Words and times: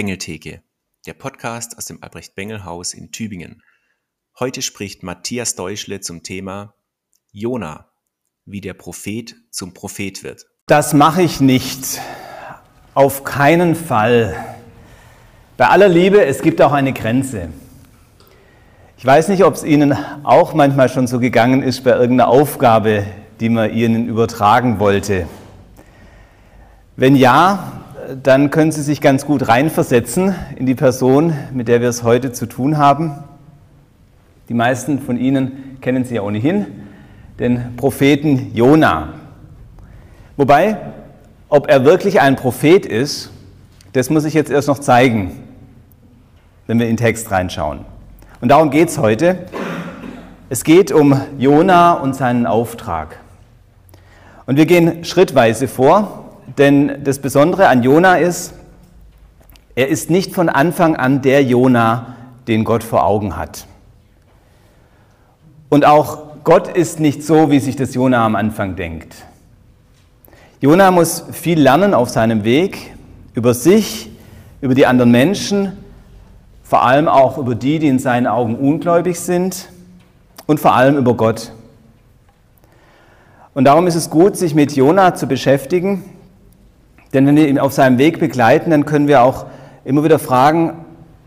Bengeltheke, 0.00 0.62
der 1.04 1.12
Podcast 1.12 1.76
aus 1.76 1.84
dem 1.84 2.02
Albrecht-Bengel-Haus 2.02 2.94
in 2.94 3.12
Tübingen. 3.12 3.62
Heute 4.38 4.62
spricht 4.62 5.02
Matthias 5.02 5.56
Deutschle 5.56 6.00
zum 6.00 6.22
Thema 6.22 6.72
Jona, 7.32 7.90
wie 8.46 8.62
der 8.62 8.72
Prophet 8.72 9.36
zum 9.50 9.74
Prophet 9.74 10.22
wird. 10.22 10.46
Das 10.64 10.94
mache 10.94 11.20
ich 11.20 11.42
nicht. 11.42 12.00
Auf 12.94 13.24
keinen 13.24 13.74
Fall. 13.74 14.42
Bei 15.58 15.68
aller 15.68 15.90
Liebe, 15.90 16.24
es 16.24 16.40
gibt 16.40 16.62
auch 16.62 16.72
eine 16.72 16.94
Grenze. 16.94 17.50
Ich 18.96 19.04
weiß 19.04 19.28
nicht, 19.28 19.44
ob 19.44 19.52
es 19.52 19.64
Ihnen 19.64 19.94
auch 20.22 20.54
manchmal 20.54 20.88
schon 20.88 21.08
so 21.08 21.20
gegangen 21.20 21.62
ist 21.62 21.84
bei 21.84 21.90
irgendeiner 21.90 22.28
Aufgabe, 22.28 23.04
die 23.38 23.50
man 23.50 23.70
Ihnen 23.74 24.08
übertragen 24.08 24.78
wollte. 24.78 25.28
Wenn 26.96 27.16
ja, 27.16 27.79
dann 28.22 28.50
können 28.50 28.72
Sie 28.72 28.82
sich 28.82 29.00
ganz 29.00 29.24
gut 29.24 29.48
reinversetzen 29.48 30.34
in 30.56 30.66
die 30.66 30.74
Person, 30.74 31.32
mit 31.52 31.68
der 31.68 31.80
wir 31.80 31.88
es 31.88 32.02
heute 32.02 32.32
zu 32.32 32.46
tun 32.46 32.78
haben. 32.78 33.22
Die 34.48 34.54
meisten 34.54 35.00
von 35.00 35.16
Ihnen 35.16 35.78
kennen 35.80 36.04
Sie 36.04 36.16
ja 36.16 36.22
ohnehin, 36.22 36.66
den 37.38 37.76
Propheten 37.76 38.50
Jona. 38.54 39.14
Wobei, 40.36 40.78
ob 41.48 41.68
er 41.68 41.84
wirklich 41.84 42.20
ein 42.20 42.36
Prophet 42.36 42.84
ist, 42.84 43.30
das 43.92 44.10
muss 44.10 44.24
ich 44.24 44.34
jetzt 44.34 44.50
erst 44.50 44.68
noch 44.68 44.78
zeigen, 44.78 45.42
wenn 46.66 46.78
wir 46.78 46.86
in 46.86 46.96
den 46.96 47.04
Text 47.04 47.30
reinschauen. 47.30 47.80
Und 48.40 48.48
darum 48.48 48.70
geht 48.70 48.88
es 48.88 48.98
heute. 48.98 49.46
Es 50.48 50.64
geht 50.64 50.90
um 50.90 51.20
Jona 51.38 51.92
und 51.92 52.16
seinen 52.16 52.46
Auftrag. 52.46 53.18
Und 54.46 54.56
wir 54.56 54.66
gehen 54.66 55.04
schrittweise 55.04 55.68
vor, 55.68 56.29
denn 56.58 57.04
das 57.04 57.18
Besondere 57.18 57.68
an 57.68 57.82
Jona 57.82 58.16
ist, 58.16 58.54
er 59.74 59.88
ist 59.88 60.10
nicht 60.10 60.34
von 60.34 60.48
Anfang 60.48 60.96
an 60.96 61.22
der 61.22 61.42
Jona, 61.42 62.16
den 62.48 62.64
Gott 62.64 62.82
vor 62.82 63.04
Augen 63.04 63.36
hat. 63.36 63.66
Und 65.68 65.84
auch 65.84 66.18
Gott 66.44 66.68
ist 66.68 67.00
nicht 67.00 67.22
so, 67.22 67.50
wie 67.50 67.60
sich 67.60 67.76
das 67.76 67.94
Jona 67.94 68.24
am 68.24 68.34
Anfang 68.34 68.76
denkt. 68.76 69.14
Jona 70.60 70.90
muss 70.90 71.24
viel 71.32 71.60
lernen 71.60 71.94
auf 71.94 72.10
seinem 72.10 72.44
Weg 72.44 72.94
über 73.34 73.54
sich, 73.54 74.10
über 74.60 74.74
die 74.74 74.86
anderen 74.86 75.10
Menschen, 75.10 75.72
vor 76.62 76.82
allem 76.82 77.08
auch 77.08 77.38
über 77.38 77.54
die, 77.54 77.78
die 77.78 77.88
in 77.88 77.98
seinen 77.98 78.26
Augen 78.26 78.56
ungläubig 78.56 79.18
sind 79.20 79.68
und 80.46 80.60
vor 80.60 80.74
allem 80.74 80.96
über 80.96 81.14
Gott. 81.14 81.52
Und 83.54 83.64
darum 83.64 83.86
ist 83.86 83.94
es 83.94 84.10
gut, 84.10 84.36
sich 84.36 84.54
mit 84.54 84.72
Jona 84.76 85.14
zu 85.14 85.26
beschäftigen, 85.26 86.04
denn 87.12 87.26
wenn 87.26 87.36
wir 87.36 87.48
ihn 87.48 87.58
auf 87.58 87.72
seinem 87.72 87.98
Weg 87.98 88.20
begleiten, 88.20 88.70
dann 88.70 88.84
können 88.84 89.08
wir 89.08 89.22
auch 89.22 89.46
immer 89.84 90.04
wieder 90.04 90.18
fragen, 90.18 90.84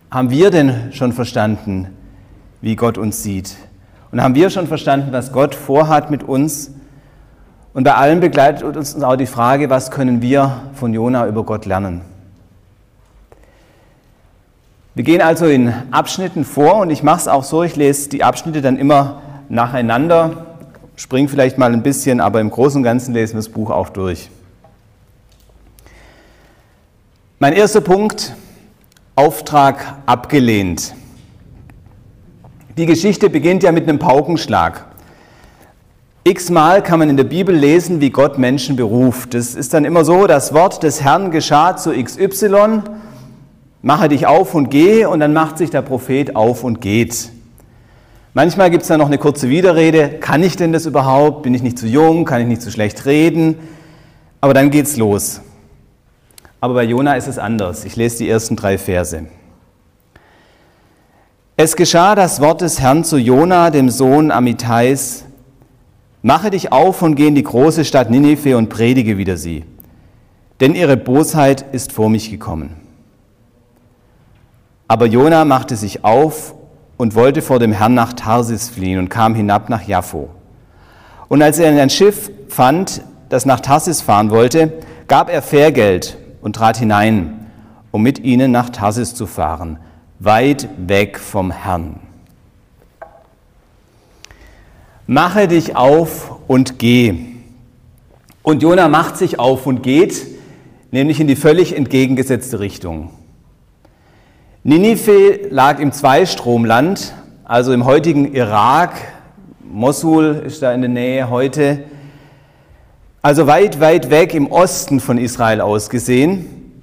haben 0.09 0.30
wir 0.30 0.52
denn 0.52 0.92
schon 0.92 1.12
verstanden, 1.12 1.88
wie 2.62 2.76
Gott 2.76 2.98
uns 2.98 3.23
sieht? 3.23 3.56
Und 4.11 4.22
haben 4.22 4.36
wir 4.36 4.50
schon 4.50 4.67
verstanden, 4.67 5.11
was 5.11 5.31
Gott 5.31 5.56
vorhat 5.56 6.11
mit 6.11 6.23
uns? 6.23 6.72
Und 7.73 7.84
bei 7.84 7.95
allem 7.95 8.20
begleitet 8.20 8.64
uns 8.78 9.02
auch 9.02 9.16
die 9.16 9.26
Frage, 9.26 9.70
was 9.70 9.89
können 9.89 10.22
wir 10.22 10.61
von 10.76 10.94
Jona 10.94 11.28
über 11.28 11.44
Gott 11.44 11.66
lernen? 11.66 12.02
Wir 14.95 15.04
gehen 15.04 15.22
also 15.22 15.48
in 15.48 15.73
Abschnitten 15.89 16.45
vor 16.45 16.78
und 16.78 16.92
ich 16.92 17.02
mache 17.02 17.22
es 17.22 17.28
auch 17.28 17.44
so, 17.44 17.64
ich 17.64 17.76
lese 17.76 18.09
die 18.09 18.23
Abschnitte 18.23 18.61
dann 18.61 18.78
immer 18.78 19.23
nacheinander, 19.50 20.45
springe 20.95 21.28
vielleicht 21.28 21.58
mal 21.58 21.73
ein 21.73 21.81
bisschen, 21.81 22.21
aber 22.21 22.39
im 22.39 22.52
Großen 22.52 22.77
und 22.77 22.83
Ganzen 22.83 23.15
lesen 23.15 23.33
wir 23.33 23.39
das 23.39 23.50
Buch 23.50 23.71
auch 23.71 23.89
durch. 23.89 24.30
Mein 27.43 27.52
erster 27.52 27.81
Punkt, 27.81 28.37
Auftrag 29.17 29.98
abgelehnt. 30.05 30.95
Die 32.77 32.86
Geschichte 32.86 33.30
beginnt 33.30 33.64
ja 33.64 33.73
mit 33.73 33.83
einem 33.83 33.99
Paukenschlag. 33.99 34.86
X-mal 36.23 36.82
kann 36.82 36.99
man 36.99 37.09
in 37.09 37.17
der 37.17 37.26
Bibel 37.26 37.53
lesen, 37.53 37.99
wie 37.99 38.11
Gott 38.11 38.37
Menschen 38.37 38.77
beruft. 38.77 39.33
Das 39.33 39.55
ist 39.55 39.73
dann 39.73 39.83
immer 39.83 40.05
so, 40.05 40.26
das 40.26 40.53
Wort 40.53 40.83
des 40.83 41.02
Herrn 41.03 41.32
geschah 41.32 41.76
zu 41.76 41.92
XY, 41.92 42.83
mache 43.82 44.08
dich 44.08 44.26
auf 44.26 44.55
und 44.55 44.70
geh, 44.70 45.05
und 45.05 45.20
dann 45.20 45.33
macht 45.33 45.58
sich 45.58 45.70
der 45.70 45.82
Prophet 45.82 46.37
auf 46.37 46.64
und 46.64 46.80
geht. 46.80 47.30
Manchmal 48.33 48.71
gibt 48.71 48.83
es 48.83 48.87
dann 48.87 48.99
noch 48.99 49.08
eine 49.08 49.17
kurze 49.17 49.49
Widerrede, 49.49 50.11
kann 50.21 50.43
ich 50.43 50.55
denn 50.55 50.71
das 50.71 50.86
überhaupt? 50.86 51.43
Bin 51.43 51.53
ich 51.53 51.61
nicht 51.61 51.77
zu 51.77 51.87
jung? 51.87 52.23
Kann 52.23 52.39
ich 52.39 52.48
nicht 52.48 52.61
zu 52.61 52.71
schlecht 52.71 53.05
reden? 53.05 53.58
Aber 54.39 54.53
dann 54.53 54.71
geht's 54.71 54.95
los. 54.95 55.42
Aber 56.64 56.76
bei 56.76 56.86
Jona 56.86 57.16
ist 57.16 57.28
es 57.28 57.38
anders. 57.38 57.84
Ich 57.84 57.98
lese 57.98 58.20
die 58.20 58.30
ersten 58.30 58.56
drei 58.56 58.78
Verse. 58.78 59.26
Es 61.58 61.76
geschah 61.76 62.16
das 62.16 62.40
Wort 62.40 62.62
des 62.62 62.80
Herrn 62.80 63.04
zu 63.04 63.18
Jona, 63.18 63.70
dem 63.70 63.90
Sohn 63.90 64.32
Amitais, 64.32 65.26
Mache 66.22 66.52
dich 66.52 66.72
auf 66.72 67.02
und 67.02 67.16
geh 67.16 67.28
in 67.28 67.36
die 67.36 67.44
große 67.44 67.84
Stadt 67.84 68.10
Ninive 68.10 68.56
und 68.56 68.70
predige 68.70 69.18
wieder 69.18 69.36
sie, 69.36 69.66
denn 70.62 70.74
ihre 70.74 70.96
Bosheit 70.96 71.66
ist 71.74 71.92
vor 71.92 72.10
mich 72.10 72.32
gekommen. 72.32 72.78
Aber 74.88 75.06
Jona 75.06 75.44
machte 75.44 75.76
sich 75.76 76.06
auf 76.06 76.56
und 76.95 77.14
wollte 77.14 77.42
vor 77.42 77.60
dem 77.60 77.74
Herrn 77.74 77.94
nach 77.94 78.14
Tarsis 78.14 78.70
fliehen 78.70 79.00
und 79.00 79.10
kam 79.10 79.36
hinab 79.36 79.68
nach 79.68 79.86
Jaffo. 79.86 80.30
Und 81.28 81.42
als 81.42 81.60
er 81.60 81.78
ein 81.82 81.90
Schiff 81.90 82.32
fand, 82.48 83.02
das 83.28 83.45
nach 83.45 83.60
Tarsis 83.60 84.00
fahren 84.00 84.30
wollte, 84.30 84.72
gab 85.10 85.30
er 85.30 85.42
Fährgeld 85.42 86.20
und 86.43 86.58
trat 86.58 86.77
hinein, 86.77 87.48
um 87.92 88.04
mit 88.04 88.20
ihnen 88.20 88.52
nach 88.52 88.70
Tarsis 88.70 89.15
zu 89.15 89.26
fahren, 89.26 89.80
weit 90.20 90.67
weg 90.77 91.17
vom 91.17 91.52
Herrn. 91.52 92.02
Mache 95.08 95.48
dich 95.48 95.76
auf 95.76 96.36
und 96.48 96.80
geh. 96.80 97.15
Und 98.42 98.61
Jona 98.61 98.89
macht 98.89 99.17
sich 99.17 99.39
auf 99.39 99.65
und 99.65 99.83
geht, 99.83 100.21
nämlich 100.92 101.21
in 101.21 101.27
die 101.27 101.37
völlig 101.37 101.76
entgegengesetzte 101.76 102.59
Richtung. 102.59 103.09
Ninive 104.64 105.48
lag 105.49 105.80
im 105.80 105.93
Zweistromland, 105.93 107.14
also 107.45 107.71
im 107.71 107.86
heutigen 107.86 108.33
Irak. 108.33 108.95
Mosul 109.64 110.43
ist 110.45 110.61
da 110.61 110.73
in 110.73 110.82
der 110.82 110.89
Nähe 110.89 111.30
heute 111.30 111.86
also 113.23 113.48
weit, 113.48 113.80
weit 113.80 114.10
weg 114.10 114.36
im 114.36 114.52
Osten 114.52 115.00
von 115.00 115.17
Israel 115.17 115.61
aus 115.61 115.89
gesehen. 115.89 116.73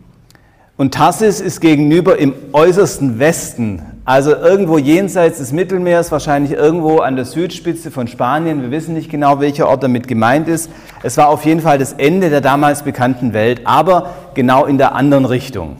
Und 0.78 0.94
Tarsis 0.94 1.38
ist 1.42 1.60
gegenüber 1.60 2.18
im 2.18 2.32
äußersten 2.54 3.18
Westen, 3.18 3.82
also 4.06 4.34
irgendwo 4.34 4.78
jenseits 4.78 5.36
des 5.36 5.52
Mittelmeers, 5.52 6.10
wahrscheinlich 6.10 6.52
irgendwo 6.52 7.00
an 7.00 7.16
der 7.16 7.26
Südspitze 7.26 7.90
von 7.90 8.08
Spanien. 8.08 8.62
Wir 8.62 8.70
wissen 8.70 8.94
nicht 8.94 9.10
genau, 9.10 9.38
welcher 9.40 9.68
Ort 9.68 9.82
damit 9.82 10.08
gemeint 10.08 10.48
ist. 10.48 10.70
Es 11.02 11.18
war 11.18 11.28
auf 11.28 11.44
jeden 11.44 11.60
Fall 11.60 11.76
das 11.76 11.92
Ende 11.92 12.30
der 12.30 12.40
damals 12.40 12.84
bekannten 12.84 13.34
Welt, 13.34 13.60
aber 13.64 14.14
genau 14.32 14.64
in 14.64 14.78
der 14.78 14.94
anderen 14.94 15.26
Richtung. 15.26 15.76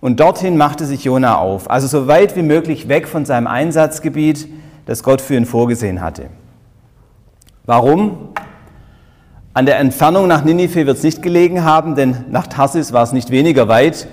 Und 0.00 0.18
dorthin 0.18 0.56
machte 0.56 0.86
sich 0.86 1.04
Jona 1.04 1.36
auf, 1.36 1.70
also 1.70 1.86
so 1.86 2.08
weit 2.08 2.36
wie 2.36 2.42
möglich 2.42 2.88
weg 2.88 3.06
von 3.06 3.26
seinem 3.26 3.48
Einsatzgebiet, 3.48 4.48
das 4.86 5.02
Gott 5.02 5.20
für 5.20 5.34
ihn 5.34 5.44
vorgesehen 5.44 6.00
hatte. 6.00 6.28
Warum? 7.66 8.30
An 9.56 9.66
der 9.66 9.78
Entfernung 9.78 10.26
nach 10.26 10.42
Ninive 10.42 10.84
wird 10.84 10.96
es 10.96 11.04
nicht 11.04 11.22
gelegen 11.22 11.62
haben, 11.62 11.94
denn 11.94 12.24
nach 12.28 12.48
Tarsis 12.48 12.92
war 12.92 13.04
es 13.04 13.12
nicht 13.12 13.30
weniger 13.30 13.68
weit. 13.68 14.08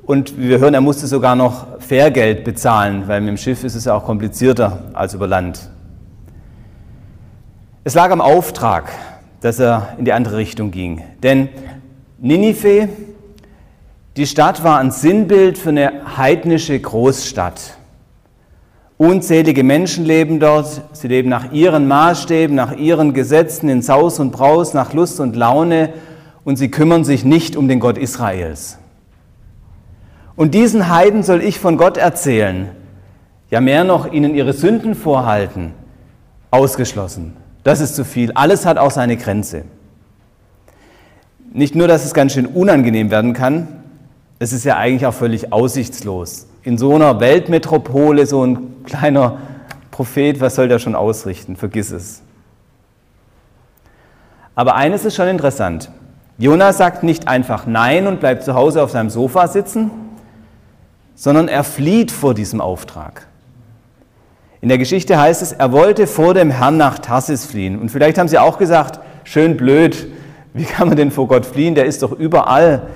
Und 0.00 0.38
wie 0.38 0.48
wir 0.48 0.60
hören, 0.60 0.72
er 0.72 0.80
musste 0.80 1.06
sogar 1.06 1.36
noch 1.36 1.78
Fährgeld 1.78 2.42
bezahlen, 2.42 3.02
weil 3.06 3.20
mit 3.20 3.28
dem 3.28 3.36
Schiff 3.36 3.64
ist 3.64 3.74
es 3.74 3.84
ja 3.84 3.92
auch 3.92 4.06
komplizierter 4.06 4.84
als 4.94 5.12
über 5.12 5.26
Land. 5.26 5.68
Es 7.84 7.92
lag 7.92 8.10
am 8.10 8.22
Auftrag, 8.22 8.90
dass 9.42 9.58
er 9.58 9.90
in 9.98 10.06
die 10.06 10.14
andere 10.14 10.38
Richtung 10.38 10.70
ging. 10.70 11.04
Denn 11.22 11.50
Ninive, 12.16 12.88
die 14.16 14.26
Stadt 14.26 14.64
war 14.64 14.78
ein 14.78 14.90
Sinnbild 14.90 15.58
für 15.58 15.68
eine 15.68 16.16
heidnische 16.16 16.80
Großstadt. 16.80 17.77
Unzählige 18.98 19.62
Menschen 19.62 20.04
leben 20.04 20.40
dort. 20.40 20.82
Sie 20.92 21.06
leben 21.06 21.28
nach 21.28 21.52
ihren 21.52 21.86
Maßstäben, 21.86 22.54
nach 22.54 22.76
ihren 22.76 23.14
Gesetzen, 23.14 23.68
in 23.68 23.80
Saus 23.80 24.18
und 24.18 24.32
Braus, 24.32 24.74
nach 24.74 24.92
Lust 24.92 25.20
und 25.20 25.36
Laune. 25.36 25.90
Und 26.44 26.56
sie 26.56 26.68
kümmern 26.68 27.04
sich 27.04 27.24
nicht 27.24 27.54
um 27.54 27.68
den 27.68 27.78
Gott 27.78 27.96
Israels. 27.96 28.78
Und 30.34 30.52
diesen 30.52 30.88
Heiden 30.88 31.22
soll 31.22 31.42
ich 31.42 31.60
von 31.60 31.76
Gott 31.76 31.96
erzählen. 31.96 32.70
Ja, 33.50 33.60
mehr 33.60 33.84
noch, 33.84 34.12
ihnen 34.12 34.34
ihre 34.34 34.52
Sünden 34.52 34.96
vorhalten. 34.96 35.74
Ausgeschlossen. 36.50 37.36
Das 37.62 37.80
ist 37.80 37.94
zu 37.94 38.04
viel. 38.04 38.32
Alles 38.32 38.66
hat 38.66 38.78
auch 38.78 38.90
seine 38.90 39.16
Grenze. 39.16 39.62
Nicht 41.52 41.76
nur, 41.76 41.86
dass 41.86 42.04
es 42.04 42.14
ganz 42.14 42.32
schön 42.32 42.46
unangenehm 42.46 43.12
werden 43.12 43.32
kann, 43.32 43.68
es 44.40 44.52
ist 44.52 44.64
ja 44.64 44.76
eigentlich 44.76 45.06
auch 45.06 45.14
völlig 45.14 45.52
aussichtslos 45.52 46.47
in 46.68 46.76
so 46.76 46.94
einer 46.94 47.18
Weltmetropole 47.18 48.26
so 48.26 48.44
ein 48.44 48.84
kleiner 48.84 49.38
Prophet, 49.90 50.38
was 50.42 50.54
soll 50.54 50.68
der 50.68 50.78
schon 50.78 50.94
ausrichten? 50.94 51.56
Vergiss 51.56 51.90
es. 51.90 52.20
Aber 54.54 54.74
eines 54.74 55.06
ist 55.06 55.16
schon 55.16 55.28
interessant. 55.28 55.90
Jona 56.36 56.74
sagt 56.74 57.04
nicht 57.04 57.26
einfach 57.26 57.64
Nein 57.66 58.06
und 58.06 58.20
bleibt 58.20 58.42
zu 58.44 58.52
Hause 58.52 58.82
auf 58.82 58.90
seinem 58.90 59.08
Sofa 59.08 59.48
sitzen, 59.48 59.90
sondern 61.14 61.48
er 61.48 61.64
flieht 61.64 62.12
vor 62.12 62.34
diesem 62.34 62.60
Auftrag. 62.60 63.26
In 64.60 64.68
der 64.68 64.76
Geschichte 64.76 65.18
heißt 65.18 65.40
es, 65.40 65.52
er 65.52 65.72
wollte 65.72 66.06
vor 66.06 66.34
dem 66.34 66.50
Herrn 66.50 66.76
nach 66.76 66.98
Tarsis 66.98 67.46
fliehen. 67.46 67.78
Und 67.78 67.88
vielleicht 67.88 68.18
haben 68.18 68.28
sie 68.28 68.36
auch 68.36 68.58
gesagt, 68.58 69.00
schön 69.24 69.56
blöd, 69.56 70.06
wie 70.52 70.64
kann 70.64 70.88
man 70.88 70.98
denn 70.98 71.12
vor 71.12 71.28
Gott 71.28 71.46
fliehen? 71.46 71.74
Der 71.74 71.86
ist 71.86 72.02
doch 72.02 72.12
überall. 72.12 72.88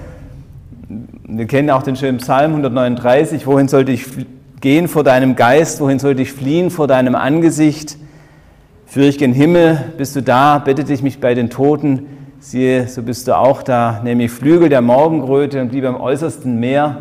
Wir 1.24 1.46
kennen 1.46 1.70
auch 1.70 1.84
den 1.84 1.94
schönen 1.94 2.18
Psalm 2.18 2.50
139, 2.50 3.46
wohin 3.46 3.68
sollte 3.68 3.92
ich 3.92 4.06
gehen 4.60 4.88
vor 4.88 5.04
deinem 5.04 5.36
Geist, 5.36 5.80
wohin 5.80 6.00
sollte 6.00 6.22
ich 6.22 6.32
fliehen 6.32 6.68
vor 6.68 6.88
deinem 6.88 7.14
Angesicht? 7.14 7.96
Führe 8.86 9.06
ich 9.06 9.18
gen 9.18 9.32
Himmel, 9.32 9.92
bist 9.96 10.16
du 10.16 10.22
da, 10.22 10.58
bettete 10.58 10.92
ich 10.92 11.00
mich 11.00 11.20
bei 11.20 11.34
den 11.34 11.48
Toten, 11.48 12.06
siehe, 12.40 12.88
so 12.88 13.04
bist 13.04 13.28
du 13.28 13.36
auch 13.36 13.62
da, 13.62 14.00
nehme 14.02 14.24
ich 14.24 14.32
Flügel 14.32 14.68
der 14.68 14.80
Morgenröte 14.82 15.60
und 15.60 15.68
bliebe 15.68 15.86
am 15.86 16.00
äußersten 16.00 16.58
Meer, 16.58 16.98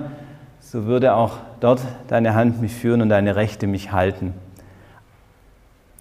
so 0.59 0.85
würde 0.85 1.15
auch 1.15 1.37
dort 1.59 1.81
deine 2.07 2.35
Hand 2.35 2.61
mich 2.61 2.75
führen 2.75 3.01
und 3.01 3.09
deine 3.09 3.35
Rechte 3.35 3.65
mich 3.65 3.91
halten. 3.91 4.35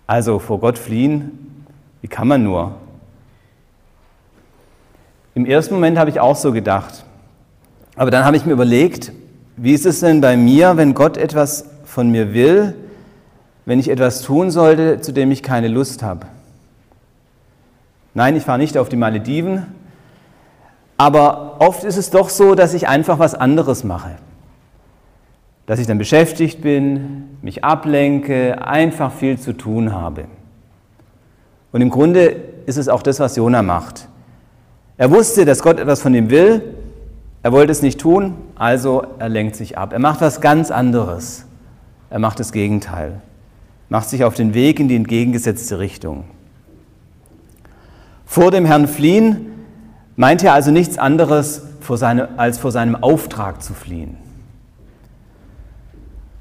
Also 0.06 0.38
vor 0.40 0.61
Gott 0.61 0.76
fliehen, 0.76 1.64
wie 2.02 2.08
kann 2.08 2.28
man 2.28 2.44
nur? 2.44 2.75
Im 5.34 5.46
ersten 5.46 5.73
Moment 5.73 5.99
habe 5.99 6.11
ich 6.11 6.20
auch 6.20 6.37
so 6.37 6.52
gedacht. 6.52 7.06
Aber 7.96 8.10
dann 8.10 8.25
habe 8.25 8.37
ich 8.37 8.46
mir 8.46 8.52
überlegt, 8.52 9.12
wie 9.56 9.72
ist 9.72 9.87
es 9.87 10.00
denn 10.00 10.20
bei 10.20 10.37
mir, 10.37 10.76
wenn 10.76 10.94
Gott 10.94 11.16
etwas 11.16 11.66
von 11.84 12.10
mir 12.10 12.32
will, 12.32 12.75
wenn 13.66 13.78
ich 13.78 13.90
etwas 13.90 14.22
tun 14.22 14.50
sollte, 14.50 15.00
zu 15.00 15.12
dem 15.12 15.31
ich 15.31 15.42
keine 15.42 15.69
Lust 15.69 16.02
habe? 16.02 16.26
Nein, 18.14 18.37
ich 18.37 18.44
fahre 18.44 18.58
nicht 18.58 18.78
auf 18.78 18.88
die 18.88 18.96
Malediven, 18.96 19.66
aber 20.96 21.60
oft 21.60 21.84
ist 21.84 21.96
es 21.96 22.10
doch 22.10 22.28
so, 22.28 22.54
dass 22.54 22.75
ich 22.75 22.88
einfach 22.88 23.19
was 23.19 23.34
anderes 23.34 23.84
mache. 23.84 24.16
Dass 25.66 25.78
ich 25.78 25.87
dann 25.87 25.98
beschäftigt 25.98 26.62
bin, 26.62 27.38
mich 27.42 27.64
ablenke, 27.64 28.66
einfach 28.66 29.12
viel 29.12 29.38
zu 29.38 29.52
tun 29.52 29.92
habe. 29.92 30.25
Und 31.72 31.81
im 31.81 31.90
Grunde 31.90 32.37
ist 32.66 32.76
es 32.76 32.88
auch 32.88 33.02
das, 33.02 33.20
was 33.20 33.37
Jona 33.37 33.62
macht. 33.62 34.08
Er 34.96 35.10
wusste, 35.10 35.44
dass 35.44 35.62
Gott 35.62 35.78
etwas 35.78 36.02
von 36.02 36.14
ihm 36.14 36.28
will, 36.28 36.62
er 37.42 37.52
wollte 37.52 37.72
es 37.72 37.82
nicht 37.82 38.00
tun, 38.00 38.34
also 38.54 39.04
er 39.19 39.28
lenkt 39.28 39.56
sich 39.56 39.78
ab. 39.78 39.92
Er 39.92 39.98
macht 39.98 40.20
was 40.20 40.40
ganz 40.40 40.70
anderes. 40.70 41.46
Er 42.10 42.19
macht 42.19 42.40
das 42.40 42.52
Gegenteil, 42.52 43.20
macht 43.88 44.08
sich 44.08 44.25
auf 44.25 44.34
den 44.34 44.52
Weg 44.52 44.81
in 44.81 44.88
die 44.88 44.96
entgegengesetzte 44.96 45.78
Richtung. 45.78 46.25
Vor 48.26 48.50
dem 48.50 48.64
Herrn 48.64 48.88
fliehen 48.88 49.46
meint 50.16 50.42
er 50.42 50.52
also 50.52 50.70
nichts 50.70 50.98
anderes 50.98 51.62
vor 51.81 51.96
seine, 51.96 52.38
als 52.38 52.58
vor 52.58 52.72
seinem 52.72 52.96
Auftrag 52.96 53.62
zu 53.62 53.75
fliehen. 53.75 54.16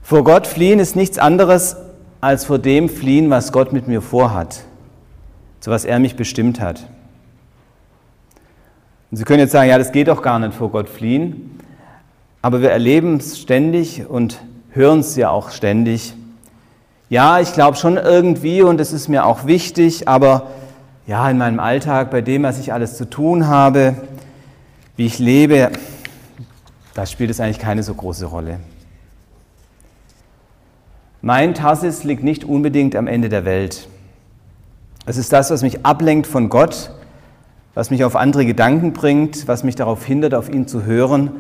Vor 0.02 0.24
Gott 0.24 0.48
fliehen 0.48 0.80
ist 0.80 0.96
nichts 0.96 1.20
anderes 1.20 1.78
als 2.20 2.46
vor 2.46 2.60
dem 2.60 2.90
fliehen, 2.90 3.30
was 3.30 3.52
Gott 3.52 3.72
mit 3.72 3.88
mir 3.88 4.02
vorhat, 4.02 4.64
zu 5.60 5.72
was 5.72 5.86
er 5.86 6.00
mich 6.00 6.16
bestimmt 6.16 6.60
hat. 6.60 6.88
Und 9.12 9.18
Sie 9.18 9.24
können 9.24 9.40
jetzt 9.40 9.52
sagen, 9.52 9.70
ja, 9.70 9.78
das 9.78 9.92
geht 9.92 10.08
doch 10.08 10.22
gar 10.22 10.40
nicht 10.40 10.54
vor 10.54 10.70
Gott 10.70 10.88
fliehen. 10.88 11.60
Aber 12.42 12.62
wir 12.62 12.72
erleben 12.72 13.18
es 13.18 13.40
ständig 13.40 14.08
und 14.08 14.40
hören 14.72 15.00
es 15.00 15.16
ja 15.16 15.30
auch 15.30 15.50
ständig. 15.50 16.14
Ja, 17.10 17.40
ich 17.40 17.54
glaube 17.54 17.76
schon 17.76 17.98
irgendwie 17.98 18.62
und 18.62 18.80
es 18.80 18.94
ist 18.94 19.08
mir 19.08 19.26
auch 19.26 19.46
wichtig, 19.46 20.08
aber 20.08 20.48
ja, 21.08 21.28
in 21.30 21.40
meinem 21.40 21.60
Alltag, 21.60 22.12
bei 22.12 22.22
dem, 22.22 22.44
was 22.44 22.60
ich 22.60 22.72
alles 22.72 22.98
zu 22.98 23.10
tun 23.10 23.48
habe, 23.48 23.96
wie 24.96 25.08
ich 25.08 25.18
lebe, 25.18 25.72
da 26.94 27.08
spielt 27.08 27.32
es 27.32 27.40
eigentlich 27.40 27.58
keine 27.58 27.82
so 27.82 27.96
große 27.96 28.28
Rolle. 28.28 28.60
Mein 31.22 31.56
Tassis 31.56 32.04
liegt 32.04 32.24
nicht 32.24 32.44
unbedingt 32.44 32.96
am 32.96 33.08
Ende 33.08 33.28
der 33.28 33.44
Welt. 33.44 33.88
Es 35.06 35.18
ist 35.18 35.34
das, 35.34 35.50
was 35.50 35.64
mich 35.64 35.84
ablenkt 35.86 36.28
von 36.28 36.50
Gott 36.50 36.92
was 37.80 37.92
mich 37.92 38.04
auf 38.04 38.18
andere 38.18 38.46
Gedanken 38.46 38.92
bringt, 38.92 39.48
was 39.48 39.64
mich 39.64 39.74
darauf 39.74 40.04
hindert, 40.04 40.34
auf 40.34 40.50
ihn 40.50 40.68
zu 40.68 40.84
hören 40.84 41.32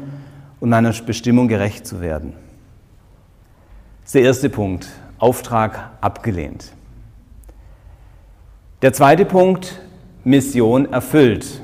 und 0.61 0.69
meiner 0.69 0.93
Bestimmung 0.93 1.49
gerecht 1.49 1.85
zu 1.85 1.99
werden. 1.99 2.31
Das 3.99 4.05
ist 4.05 4.15
der 4.15 4.21
erste 4.21 4.49
Punkt, 4.49 4.87
Auftrag 5.17 5.91
abgelehnt. 5.99 6.71
Der 8.81 8.93
zweite 8.93 9.25
Punkt, 9.25 9.81
Mission 10.23 10.93
erfüllt. 10.93 11.61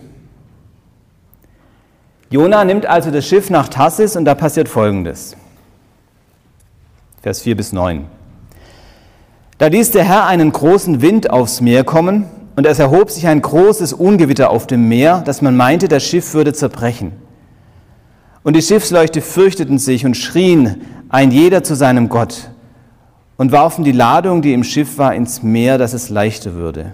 Jona 2.29 2.65
nimmt 2.65 2.85
also 2.85 3.11
das 3.11 3.25
Schiff 3.25 3.49
nach 3.49 3.69
Tassis 3.69 4.17
und 4.17 4.25
da 4.25 4.35
passiert 4.35 4.67
Folgendes. 4.67 5.37
Vers 7.21 7.43
4 7.43 7.55
bis 7.55 7.71
9. 7.71 8.07
Da 9.57 9.67
ließ 9.67 9.91
der 9.91 10.03
Herr 10.03 10.25
einen 10.25 10.51
großen 10.51 11.01
Wind 11.01 11.29
aufs 11.29 11.61
Meer 11.61 11.85
kommen 11.85 12.25
und 12.55 12.65
es 12.65 12.79
erhob 12.79 13.09
sich 13.09 13.27
ein 13.27 13.41
großes 13.41 13.93
Ungewitter 13.93 14.49
auf 14.49 14.67
dem 14.67 14.87
Meer, 14.87 15.21
dass 15.25 15.41
man 15.41 15.57
meinte, 15.57 15.87
das 15.87 16.03
Schiff 16.03 16.33
würde 16.33 16.53
zerbrechen. 16.53 17.11
Und 18.43 18.55
die 18.55 18.61
Schiffsleuchte 18.61 19.21
fürchteten 19.21 19.77
sich 19.77 20.05
und 20.05 20.15
schrien, 20.15 20.81
ein 21.09 21.31
jeder 21.31 21.63
zu 21.63 21.75
seinem 21.75 22.09
Gott, 22.09 22.49
und 23.37 23.51
warfen 23.51 23.83
die 23.83 23.91
Ladung, 23.91 24.41
die 24.41 24.53
im 24.53 24.63
Schiff 24.63 24.97
war, 24.97 25.13
ins 25.13 25.43
Meer, 25.43 25.77
dass 25.77 25.93
es 25.93 26.09
leichter 26.09 26.53
würde. 26.53 26.93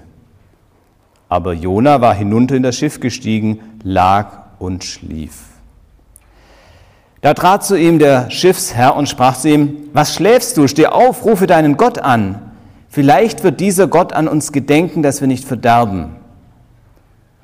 Aber 1.30 1.54
Jona 1.54 2.02
war 2.02 2.16
hinunter 2.16 2.56
in 2.56 2.64
das 2.64 2.76
Schiff 2.76 3.00
gestiegen, 3.00 3.60
lag 3.84 4.40
und 4.60 4.84
schlief. 4.84 5.44
Da 7.22 7.36
trat 7.36 7.64
zu 7.64 7.78
ihm 7.78 8.00
der 8.00 8.32
Schiffsherr 8.32 8.96
und 8.96 9.08
sprach 9.08 9.38
zu 9.38 9.50
ihm, 9.50 9.78
was 9.94 10.16
schläfst 10.16 10.58
du? 10.58 10.68
Steh 10.68 10.88
auf, 10.88 11.24
rufe 11.24 11.46
deinen 11.46 11.78
Gott 11.78 12.00
an. 12.00 12.51
Vielleicht 12.94 13.46
wird 13.46 13.62
dieser 13.62 13.88
Gott 13.88 14.12
an 14.12 14.28
uns 14.28 14.52
gedenken, 14.52 15.02
dass 15.02 15.22
wir 15.22 15.28
nicht 15.30 15.46
verderben. 15.46 16.18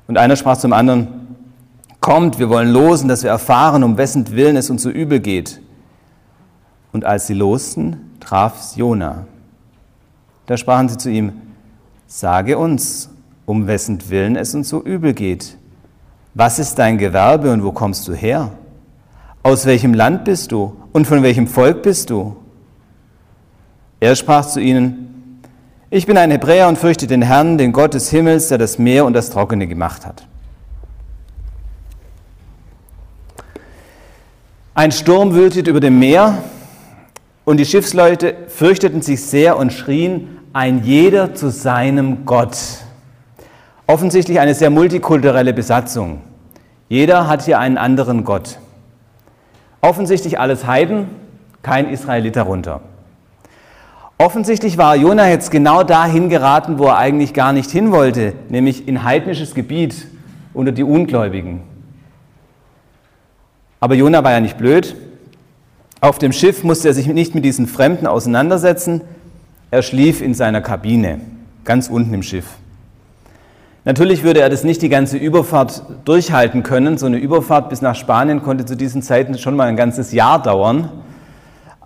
Und 0.06 0.18
einer 0.18 0.36
sprach 0.36 0.58
zum 0.58 0.74
anderen, 0.74 1.08
kommt, 2.00 2.38
wir 2.38 2.50
wollen 2.50 2.68
losen, 2.68 3.08
dass 3.08 3.22
wir 3.22 3.30
erfahren, 3.30 3.82
um 3.82 3.96
wessen 3.96 4.30
Willen 4.30 4.56
es 4.56 4.68
uns 4.68 4.82
so 4.82 4.90
übel 4.90 5.20
geht. 5.20 5.62
Und 6.92 7.06
als 7.06 7.28
sie 7.28 7.32
losten, 7.32 8.10
traf 8.20 8.60
es 8.60 8.76
Jona. 8.76 9.24
Da 10.44 10.58
sprachen 10.58 10.90
sie 10.90 10.98
zu 10.98 11.10
ihm, 11.10 11.32
sage 12.06 12.58
uns, 12.58 13.08
um 13.46 13.66
wessen 13.66 14.10
Willen 14.10 14.36
es 14.36 14.54
uns 14.54 14.68
so 14.68 14.82
übel 14.82 15.14
geht. 15.14 15.56
Was 16.34 16.58
ist 16.58 16.78
dein 16.78 16.98
Gewerbe 16.98 17.50
und 17.54 17.64
wo 17.64 17.72
kommst 17.72 18.06
du 18.06 18.12
her? 18.12 18.52
Aus 19.42 19.64
welchem 19.64 19.94
Land 19.94 20.26
bist 20.26 20.52
du 20.52 20.76
und 20.92 21.06
von 21.06 21.22
welchem 21.22 21.46
Volk 21.46 21.82
bist 21.82 22.10
du? 22.10 22.36
Er 23.98 24.14
sprach 24.14 24.44
zu 24.44 24.60
ihnen, 24.60 25.08
ich 25.90 26.06
bin 26.06 26.18
ein 26.18 26.30
Hebräer 26.30 26.68
und 26.68 26.78
fürchte 26.78 27.06
den 27.06 27.22
Herrn, 27.22 27.58
den 27.58 27.72
Gott 27.72 27.94
des 27.94 28.10
Himmels, 28.10 28.48
der 28.48 28.58
das 28.58 28.78
Meer 28.78 29.04
und 29.04 29.14
das 29.14 29.30
Trockene 29.30 29.66
gemacht 29.66 30.04
hat. 30.04 30.26
Ein 34.74 34.92
Sturm 34.92 35.34
wütet 35.34 35.66
über 35.66 35.80
dem 35.80 35.98
Meer 35.98 36.38
und 37.44 37.56
die 37.56 37.64
Schiffsleute 37.64 38.36
fürchteten 38.48 39.02
sich 39.02 39.22
sehr 39.22 39.56
und 39.56 39.72
schrien, 39.72 40.38
ein 40.52 40.84
jeder 40.84 41.34
zu 41.34 41.50
seinem 41.50 42.26
Gott. 42.26 42.56
Offensichtlich 43.86 44.38
eine 44.38 44.54
sehr 44.54 44.70
multikulturelle 44.70 45.54
Besatzung. 45.54 46.20
Jeder 46.88 47.26
hat 47.26 47.42
hier 47.42 47.58
einen 47.58 47.78
anderen 47.78 48.24
Gott. 48.24 48.58
Offensichtlich 49.80 50.38
alles 50.38 50.66
Heiden, 50.66 51.08
kein 51.62 51.88
Israelit 51.88 52.36
darunter. 52.36 52.82
Offensichtlich 54.20 54.76
war 54.78 54.96
Jona 54.96 55.28
jetzt 55.28 55.52
genau 55.52 55.84
dahin 55.84 56.28
geraten, 56.28 56.80
wo 56.80 56.86
er 56.86 56.98
eigentlich 56.98 57.34
gar 57.34 57.52
nicht 57.52 57.70
hin 57.70 57.92
wollte, 57.92 58.32
nämlich 58.48 58.88
in 58.88 59.04
heidnisches 59.04 59.54
Gebiet 59.54 60.08
unter 60.52 60.72
die 60.72 60.82
Ungläubigen. 60.82 61.62
Aber 63.78 63.94
Jona 63.94 64.24
war 64.24 64.32
ja 64.32 64.40
nicht 64.40 64.58
blöd. 64.58 64.96
Auf 66.00 66.18
dem 66.18 66.32
Schiff 66.32 66.64
musste 66.64 66.88
er 66.88 66.94
sich 66.94 67.06
nicht 67.06 67.36
mit 67.36 67.44
diesen 67.44 67.68
Fremden 67.68 68.08
auseinandersetzen. 68.08 69.02
Er 69.70 69.82
schlief 69.82 70.20
in 70.20 70.34
seiner 70.34 70.62
Kabine, 70.62 71.20
ganz 71.64 71.88
unten 71.88 72.12
im 72.12 72.24
Schiff. 72.24 72.46
Natürlich 73.84 74.24
würde 74.24 74.40
er 74.40 74.50
das 74.50 74.64
nicht 74.64 74.82
die 74.82 74.88
ganze 74.88 75.16
Überfahrt 75.16 75.84
durchhalten 76.04 76.64
können. 76.64 76.98
So 76.98 77.06
eine 77.06 77.18
Überfahrt 77.18 77.70
bis 77.70 77.82
nach 77.82 77.94
Spanien 77.94 78.42
konnte 78.42 78.64
zu 78.64 78.76
diesen 78.76 79.00
Zeiten 79.00 79.38
schon 79.38 79.54
mal 79.54 79.68
ein 79.68 79.76
ganzes 79.76 80.10
Jahr 80.10 80.42
dauern. 80.42 80.90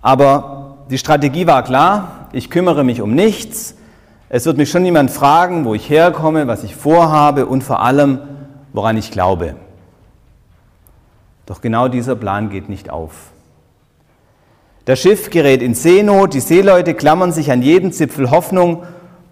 Aber 0.01 0.77
die 0.89 0.97
Strategie 0.97 1.45
war 1.45 1.63
klar 1.63 2.22
ich 2.33 2.49
kümmere 2.49 2.83
mich 2.83 3.01
um 3.01 3.15
nichts, 3.15 3.75
es 4.29 4.45
wird 4.45 4.57
mich 4.57 4.71
schon 4.71 4.83
niemand 4.83 5.11
fragen, 5.11 5.63
wo 5.63 5.75
ich 5.75 5.89
herkomme, 5.89 6.47
was 6.47 6.63
ich 6.63 6.75
vorhabe 6.75 7.45
und 7.45 7.63
vor 7.63 7.81
allem, 7.81 8.19
woran 8.73 8.97
ich 8.97 9.11
glaube. 9.11 9.55
Doch 11.45 11.61
genau 11.61 11.87
dieser 11.87 12.15
Plan 12.15 12.49
geht 12.49 12.67
nicht 12.67 12.89
auf. 12.89 13.31
Das 14.85 14.99
Schiff 14.99 15.29
gerät 15.29 15.61
in 15.61 15.75
Seenot, 15.75 16.33
die 16.33 16.39
Seeleute 16.39 16.93
klammern 16.93 17.31
sich 17.31 17.51
an 17.51 17.61
jeden 17.61 17.91
Zipfel 17.93 18.31
Hoffnung 18.31 18.83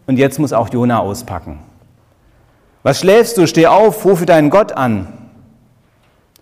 und 0.06 0.18
jetzt 0.18 0.40
muss 0.40 0.54
auch 0.54 0.70
Jona 0.70 1.00
auspacken. 1.00 1.60
Was 2.84 3.00
schläfst 3.00 3.38
du? 3.38 3.48
Steh 3.48 3.68
auf, 3.68 4.06
rufe 4.06 4.26
deinen 4.26 4.50
Gott 4.50 4.72
an. 4.72 5.08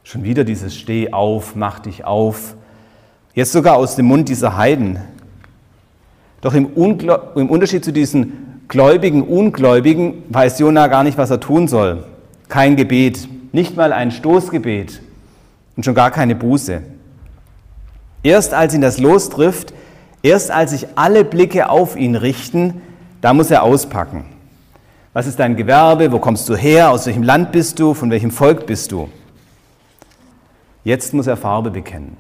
Schon 0.04 0.24
wieder 0.24 0.44
dieses 0.44 0.76
Steh 0.76 1.12
auf, 1.12 1.56
mach 1.56 1.80
dich 1.80 2.04
auf. 2.04 2.56
Jetzt 3.34 3.52
sogar 3.52 3.78
aus 3.78 3.96
dem 3.96 4.06
Mund 4.08 4.28
dieser 4.28 4.58
Heiden. 4.58 5.00
Doch 6.42 6.54
im, 6.54 6.70
im 6.76 7.50
Unterschied 7.50 7.84
zu 7.84 7.92
diesen 7.92 8.62
gläubigen 8.68 9.24
Ungläubigen 9.24 10.24
weiß 10.30 10.60
Jona 10.60 10.88
gar 10.88 11.04
nicht, 11.04 11.18
was 11.18 11.30
er 11.30 11.40
tun 11.40 11.68
soll. 11.68 12.06
Kein 12.48 12.76
Gebet, 12.76 13.28
nicht 13.52 13.76
mal 13.76 13.92
ein 13.92 14.12
Stoßgebet 14.12 15.02
und 15.76 15.84
schon 15.84 15.96
gar 15.96 16.12
keine 16.12 16.36
Buße. 16.36 16.82
Erst 18.24 18.54
als 18.54 18.74
ihn 18.74 18.82
das 18.82 19.00
lostrifft, 19.00 19.74
erst 20.22 20.52
als 20.52 20.72
sich 20.72 20.88
alle 20.96 21.26
Blicke 21.26 21.70
auf 21.70 21.96
ihn 21.96 22.16
richten, 22.16 22.82
da 23.22 23.34
muss 23.34 23.52
er 23.52 23.64
auspacken. 23.64 24.26
Was 25.14 25.26
ist 25.26 25.40
dein 25.40 25.56
Gewerbe? 25.56 26.12
Wo 26.12 26.20
kommst 26.20 26.48
du 26.48 26.56
her? 26.56 26.92
Aus 26.92 27.06
welchem 27.08 27.24
Land 27.24 27.52
bist 27.52 27.80
du? 27.80 27.94
Von 27.94 28.12
welchem 28.12 28.32
Volk 28.32 28.66
bist 28.66 28.92
du? 28.92 29.10
Jetzt 30.84 31.14
muss 31.14 31.28
er 31.28 31.36
Farbe 31.36 31.72
bekennen. 31.72 32.16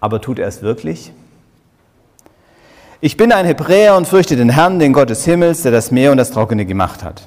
Aber 0.00 0.20
tut 0.20 0.38
er 0.38 0.48
es 0.48 0.62
wirklich? 0.62 1.12
Ich 3.04 3.16
bin 3.16 3.32
ein 3.32 3.44
Hebräer 3.46 3.96
und 3.96 4.06
fürchte 4.06 4.36
den 4.36 4.48
Herrn, 4.48 4.78
den 4.78 4.92
Gott 4.92 5.10
des 5.10 5.24
Himmels, 5.24 5.62
der 5.62 5.72
das 5.72 5.90
Meer 5.90 6.12
und 6.12 6.18
das 6.18 6.30
Trockene 6.30 6.64
gemacht 6.64 7.02
hat. 7.02 7.26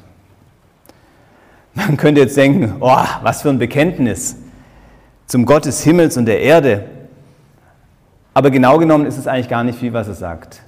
Man 1.74 1.98
könnte 1.98 2.22
jetzt 2.22 2.38
denken, 2.38 2.78
oh, 2.80 3.04
was 3.24 3.42
für 3.42 3.50
ein 3.50 3.60
Bekenntnis 3.60 4.38
zum 5.28 5.46
Gott 5.46 5.66
des 5.66 5.84
Himmels 5.84 6.16
und 6.16 6.28
der 6.28 6.40
Erde. 6.40 6.86
Aber 8.34 8.52
genau 8.52 8.78
genommen 8.78 9.06
ist 9.06 9.18
es 9.18 9.28
eigentlich 9.28 9.50
gar 9.50 9.66
nicht 9.66 9.78
viel, 9.78 9.92
was 9.92 10.08
er 10.08 10.14
sagt. 10.14 10.62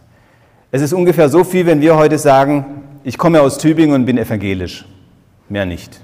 Es 0.71 0.81
ist 0.81 0.91
ungefähr 0.91 1.29
so 1.29 1.45
viel, 1.45 1.65
wenn 1.65 1.79
wir 1.79 1.95
heute 1.95 2.17
sagen, 2.17 2.65
ich 3.05 3.17
komme 3.17 3.39
aus 3.39 3.59
Tübingen 3.59 3.95
und 3.95 4.05
bin 4.05 4.17
evangelisch. 4.17 4.85
Mehr 5.47 5.65
nicht. 5.65 6.01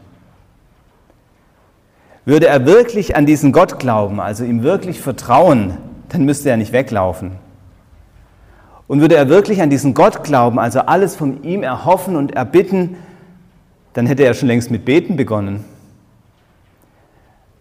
Würde 2.23 2.47
er 2.47 2.65
wirklich 2.65 3.17
an 3.17 3.25
diesen 3.25 3.51
Gott 3.51 3.79
glauben, 3.79 4.21
also 4.21 4.45
ihm 4.45 4.63
wirklich 4.63 5.01
vertrauen, 5.01 5.77
dann 6.07 6.23
müsste 6.23 6.49
er 6.49 6.55
nicht 6.55 6.71
weglaufen. 6.71 7.42
Und 8.87 9.01
würde 9.01 9.15
er 9.15 9.29
wirklich 9.29 9.61
an 9.61 9.69
diesen 9.69 9.93
Gott 9.93 10.23
glauben, 10.23 10.59
also 10.59 10.81
alles 10.81 11.15
von 11.15 11.43
ihm 11.43 11.63
erhoffen 11.63 12.15
und 12.15 12.35
erbitten, 12.35 12.97
dann 13.93 14.05
hätte 14.05 14.23
er 14.23 14.33
schon 14.33 14.47
längst 14.47 14.71
mit 14.71 14.85
Beten 14.85 15.15
begonnen. 15.15 15.63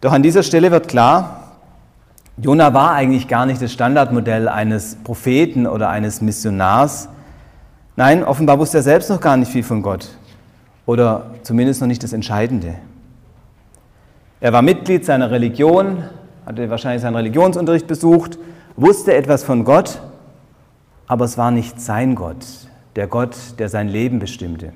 Doch 0.01 0.13
an 0.13 0.23
dieser 0.23 0.43
Stelle 0.43 0.71
wird 0.71 0.89
klar, 0.89 1.43
Jona 2.39 2.75
war 2.75 2.93
eigentlich 2.93 3.29
gar 3.29 3.47
nicht 3.47 3.61
das 3.63 3.73
Standardmodell 3.73 4.49
eines 4.49 4.97
Propheten 4.97 5.67
oder 5.67 5.91
eines 5.91 6.21
Missionars. 6.23 7.09
Nein, 7.95 8.25
offenbar 8.25 8.59
wusste 8.59 8.79
er 8.79 8.83
selbst 8.83 9.11
noch 9.11 9.21
gar 9.21 9.37
nicht 9.37 9.53
viel 9.53 9.63
von 9.63 9.83
Gott 9.83 10.09
oder 10.87 11.27
zumindest 11.43 11.81
noch 11.81 11.89
nicht 11.89 12.03
das 12.03 12.13
Entscheidende. 12.13 12.75
Er 14.41 14.53
war 14.53 14.63
Mitglied 14.63 15.05
seiner 15.05 15.31
Religion, 15.31 16.05
hatte 16.47 16.69
wahrscheinlich 16.69 17.03
seinen 17.03 17.15
Religionsunterricht 17.15 17.87
besucht, 17.87 18.39
wusste 18.77 19.15
etwas 19.15 19.45
von 19.45 19.65
Gott, 19.65 20.01
aber 21.13 21.27
es 21.27 21.37
war 21.37 21.51
nicht 21.51 21.79
sein 21.79 22.15
Gott, 22.15 22.47
der 22.97 23.07
Gott, 23.07 23.37
der 23.59 23.69
sein 23.69 23.87
Leben 23.87 24.19
bestimmte. 24.19 24.73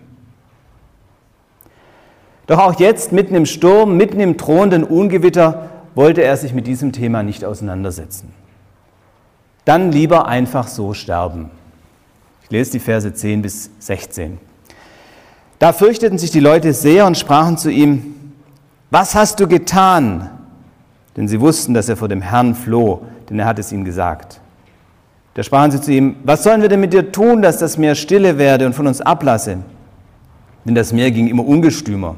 Doch 2.46 2.58
auch 2.58 2.78
jetzt, 2.78 3.10
mitten 3.10 3.34
im 3.34 3.46
Sturm, 3.46 3.96
mitten 3.96 4.20
im 4.20 4.36
drohenden 4.36 4.84
Ungewitter, 4.84 5.70
wollte 5.94 6.22
er 6.22 6.36
sich 6.36 6.52
mit 6.52 6.66
diesem 6.66 6.92
Thema 6.92 7.22
nicht 7.22 7.42
auseinandersetzen. 7.42 8.34
Dann 9.64 9.90
lieber 9.90 10.28
einfach 10.28 10.68
so 10.68 10.92
sterben. 10.92 11.50
Ich 12.42 12.50
lese 12.50 12.72
die 12.72 12.80
Verse 12.80 13.14
10 13.14 13.40
bis 13.40 13.70
16. 13.78 14.36
Da 15.58 15.72
fürchteten 15.72 16.18
sich 16.18 16.32
die 16.32 16.40
Leute 16.40 16.74
sehr 16.74 17.06
und 17.06 17.16
sprachen 17.16 17.56
zu 17.56 17.70
ihm, 17.70 18.14
was 18.90 19.14
hast 19.14 19.40
du 19.40 19.48
getan? 19.48 20.28
Denn 21.16 21.28
sie 21.28 21.40
wussten, 21.40 21.72
dass 21.72 21.88
er 21.88 21.96
vor 21.96 22.08
dem 22.08 22.20
Herrn 22.20 22.54
floh, 22.54 23.06
denn 23.30 23.38
er 23.38 23.46
hat 23.46 23.58
es 23.58 23.72
ihnen 23.72 23.86
gesagt. 23.86 24.42
Da 25.36 25.42
sprachen 25.42 25.70
sie 25.70 25.82
zu 25.82 25.92
ihm, 25.92 26.16
was 26.24 26.44
sollen 26.44 26.62
wir 26.62 26.70
denn 26.70 26.80
mit 26.80 26.94
dir 26.94 27.12
tun, 27.12 27.42
dass 27.42 27.58
das 27.58 27.76
Meer 27.76 27.94
stille 27.94 28.38
werde 28.38 28.64
und 28.64 28.72
von 28.72 28.86
uns 28.86 29.02
ablasse? 29.02 29.58
Denn 30.64 30.74
das 30.74 30.94
Meer 30.94 31.10
ging 31.10 31.28
immer 31.28 31.46
ungestümer. 31.46 32.14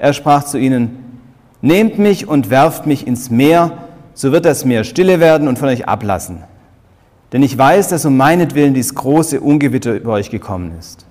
Er 0.00 0.12
sprach 0.12 0.42
zu 0.42 0.58
ihnen, 0.58 1.04
Nehmt 1.60 1.96
mich 2.00 2.26
und 2.26 2.50
werft 2.50 2.86
mich 2.86 3.06
ins 3.06 3.30
Meer, 3.30 3.78
so 4.12 4.32
wird 4.32 4.44
das 4.44 4.64
Meer 4.64 4.82
stille 4.82 5.20
werden 5.20 5.46
und 5.46 5.56
von 5.56 5.68
euch 5.68 5.86
ablassen. 5.86 6.42
Denn 7.32 7.44
ich 7.44 7.56
weiß, 7.56 7.86
dass 7.90 8.04
um 8.04 8.16
meinetwillen 8.16 8.74
dies 8.74 8.96
große 8.96 9.40
Ungewitter 9.40 9.94
über 9.94 10.14
euch 10.14 10.30
gekommen 10.30 10.72
ist. 10.80 11.06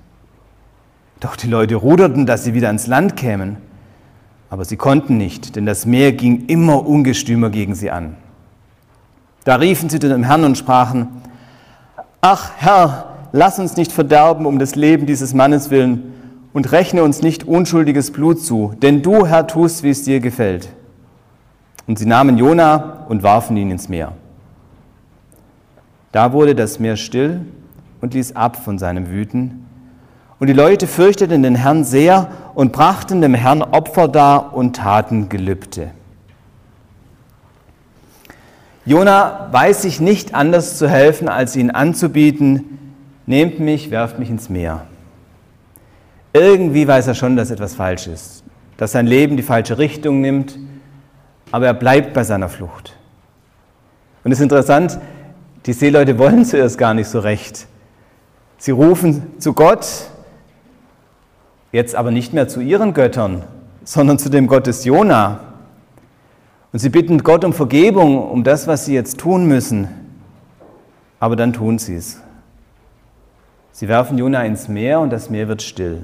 Doch 1.22 1.38
die 1.38 1.48
Leute 1.48 1.76
ruderten, 1.76 2.26
dass 2.26 2.44
sie 2.44 2.54
wieder 2.54 2.68
ans 2.68 2.88
Land 2.88 3.16
kämen. 3.16 3.56
Aber 4.50 4.66
sie 4.66 4.76
konnten 4.76 5.16
nicht, 5.16 5.56
denn 5.56 5.66
das 5.66 5.86
Meer 5.86 6.12
ging 6.12 6.48
immer 6.48 6.86
ungestümer 6.86 7.52
gegen 7.52 7.74
sie 7.74 7.90
an. 7.90 8.18
Da 9.48 9.56
riefen 9.56 9.88
sie 9.88 9.98
zu 9.98 10.10
dem 10.10 10.24
Herrn 10.24 10.44
und 10.44 10.58
sprachen, 10.58 11.08
Ach 12.20 12.52
Herr, 12.58 13.14
lass 13.32 13.60
uns 13.60 13.78
nicht 13.78 13.94
verderben 13.94 14.46
um 14.46 14.60
des 14.60 14.76
Leben 14.76 15.06
dieses 15.06 15.34
Mannes 15.34 15.70
willen, 15.70 16.14
und 16.52 16.74
rechne 16.74 17.02
uns 17.02 17.22
nicht 17.22 17.46
unschuldiges 17.46 18.12
Blut 18.12 18.42
zu, 18.42 18.74
denn 18.82 19.04
du, 19.04 19.26
Herr, 19.26 19.48
tust, 19.48 19.84
wie 19.84 19.92
es 19.92 20.04
dir 20.04 20.20
gefällt. 20.20 20.68
Und 21.88 21.98
sie 21.98 22.06
nahmen 22.06 22.38
Jona 22.38 23.06
und 23.08 23.24
warfen 23.24 23.56
ihn 23.56 23.72
ins 23.72 23.88
Meer. 23.88 24.12
Da 26.12 26.34
wurde 26.34 26.54
das 26.54 26.78
Meer 26.78 26.98
still 26.98 27.46
und 28.02 28.16
ließ 28.16 28.36
ab 28.36 28.58
von 28.58 28.78
seinem 28.78 29.10
Wüten. 29.10 29.66
Und 30.40 30.48
die 30.48 30.54
Leute 30.54 30.88
fürchteten 30.88 31.42
den 31.44 31.56
Herrn 31.56 31.86
sehr 31.86 32.32
und 32.54 32.74
brachten 32.74 33.22
dem 33.22 33.34
Herrn 33.34 33.62
Opfer 33.62 34.10
dar 34.10 34.54
und 34.54 34.76
taten 34.76 35.30
Gelübde. 35.30 35.92
Jona 38.88 39.50
weiß 39.52 39.82
sich 39.82 40.00
nicht 40.00 40.34
anders 40.34 40.78
zu 40.78 40.90
helfen, 40.90 41.28
als 41.28 41.58
ihn 41.58 41.72
anzubieten, 41.72 42.96
nehmt 43.26 43.60
mich, 43.60 43.92
werft 43.92 44.18
mich 44.18 44.30
ins 44.30 44.48
Meer. 44.48 44.86
Irgendwie 46.32 46.88
weiß 46.88 47.08
er 47.08 47.14
schon, 47.14 47.36
dass 47.36 47.52
etwas 47.52 47.76
falsch 47.76 48.08
ist, 48.08 48.46
dass 48.78 48.94
sein 48.94 49.06
Leben 49.06 49.36
die 49.36 49.44
falsche 49.44 49.78
Richtung 49.78 50.22
nimmt, 50.22 50.58
aber 51.52 51.66
er 51.66 51.74
bleibt 51.74 52.14
bei 52.14 52.24
seiner 52.24 52.48
Flucht. 52.48 52.96
Und 54.24 54.32
es 54.32 54.40
ist 54.40 54.44
interessant, 54.44 54.98
die 55.66 55.74
Seeleute 55.74 56.18
wollen 56.18 56.46
zuerst 56.46 56.78
gar 56.78 56.94
nicht 56.94 57.10
so 57.10 57.20
recht. 57.20 57.68
Sie 58.58 58.72
rufen 58.72 59.34
zu 59.38 59.52
Gott, 59.52 59.86
jetzt 61.74 61.94
aber 61.94 62.12
nicht 62.12 62.32
mehr 62.32 62.48
zu 62.48 62.62
ihren 62.62 62.94
Göttern, 62.94 63.44
sondern 63.84 64.18
zu 64.18 64.30
dem 64.30 64.48
Gott 64.48 64.66
des 64.66 64.86
Jona. 64.86 65.42
Und 66.74 66.80
sie 66.80 66.90
bitten 66.90 67.24
Gott 67.24 67.46
um 67.46 67.54
Vergebung, 67.54 68.30
um 68.30 68.44
das, 68.44 68.68
was 68.68 68.86
sie 68.86 68.94
jetzt 68.94 69.20
tun 69.20 69.46
müssen. 69.48 69.88
Aber 71.20 71.36
dann 71.36 71.54
tun 71.54 71.80
sie 71.80 71.96
es. 71.96 72.22
Sie 73.72 73.88
werfen 73.88 74.18
Jona 74.18 74.44
ins 74.44 74.68
Meer 74.68 75.00
und 75.00 75.12
das 75.12 75.30
Meer 75.30 75.48
wird 75.48 75.62
still. 75.62 76.04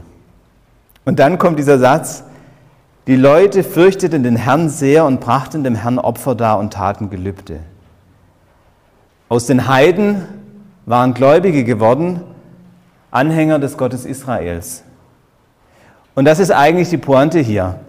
Und 1.05 1.19
dann 1.19 1.37
kommt 1.37 1.59
dieser 1.59 1.79
Satz, 1.79 2.23
die 3.07 3.15
Leute 3.15 3.63
fürchteten 3.63 4.23
den 4.23 4.37
Herrn 4.37 4.69
sehr 4.69 5.05
und 5.05 5.19
brachten 5.19 5.63
dem 5.63 5.75
Herrn 5.75 5.99
Opfer 5.99 6.35
dar 6.35 6.59
und 6.59 6.71
taten 6.71 7.09
Gelübde. 7.09 7.59
Aus 9.27 9.45
den 9.45 9.67
Heiden 9.67 10.25
waren 10.85 11.13
Gläubige 11.13 11.63
geworden, 11.63 12.21
Anhänger 13.11 13.59
des 13.59 13.77
Gottes 13.77 14.05
Israels. 14.05 14.83
Und 16.15 16.25
das 16.25 16.39
ist 16.39 16.51
eigentlich 16.51 16.89
die 16.89 16.97
Pointe 16.97 17.39
hier. 17.39 17.79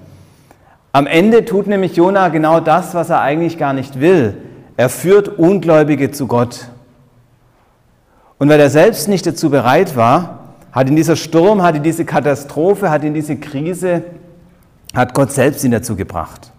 Am 0.94 1.08
Ende 1.08 1.44
tut 1.44 1.66
nämlich 1.66 1.96
Jona 1.96 2.28
genau 2.28 2.60
das, 2.60 2.94
was 2.94 3.10
er 3.10 3.20
eigentlich 3.20 3.58
gar 3.58 3.72
nicht 3.72 3.98
will. 3.98 4.36
Er 4.76 4.88
führt 4.88 5.26
Ungläubige 5.26 6.12
zu 6.12 6.28
Gott. 6.28 6.68
Und 8.38 8.48
weil 8.48 8.60
er 8.60 8.70
selbst 8.70 9.08
nicht 9.08 9.26
dazu 9.26 9.50
bereit 9.50 9.96
war, 9.96 10.54
hat 10.70 10.88
in 10.88 10.94
dieser 10.94 11.16
Sturm, 11.16 11.62
hat 11.62 11.74
in 11.74 11.82
diese 11.82 12.04
Katastrophe, 12.04 12.90
hat 12.90 13.02
in 13.02 13.12
diese 13.12 13.34
Krise, 13.34 14.04
hat 14.94 15.14
Gott 15.14 15.32
selbst 15.32 15.64
ihn 15.64 15.72
dazu 15.72 15.96
gebracht. 15.96 16.52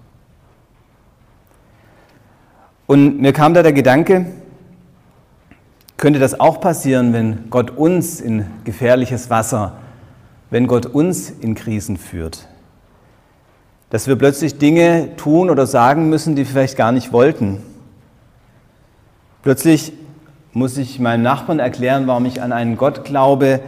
Und 2.88 3.22
mir 3.22 3.32
kam 3.32 3.54
da 3.54 3.64
der 3.64 3.72
Gedanke, 3.72 4.26
könnte 5.96 6.20
das 6.20 6.38
auch 6.42 6.60
passieren, 6.60 7.14
wenn 7.14 7.50
Gott 7.50 7.72
uns 7.72 8.20
in 8.20 8.48
gefährliches 8.66 9.30
Wasser, 9.30 9.78
wenn 10.50 10.68
Gott 10.68 10.88
uns 10.88 11.30
in 11.30 11.56
Krisen 11.56 11.96
führt? 11.96 12.50
Dass 13.90 14.08
wir 14.08 14.16
plötzlich 14.16 14.58
Dinge 14.58 15.16
tun 15.16 15.50
oder 15.50 15.68
sagen 15.68 16.10
müssen, 16.10 16.36
die 16.36 16.44
wir 16.44 16.52
vielleicht 16.52 16.78
gar 16.78 16.92
nicht 16.92 17.14
wollten. 17.14 17.62
Plötzlich 19.44 19.94
muss 20.54 20.78
ich 20.78 21.00
meinem 21.00 21.22
Nachbarn 21.22 21.60
erklären, 21.60 22.08
warum 22.08 22.26
ich 22.26 22.42
an 22.42 22.52
einen 22.52 22.78
Gott 22.78 23.06
glaube, 23.06 23.60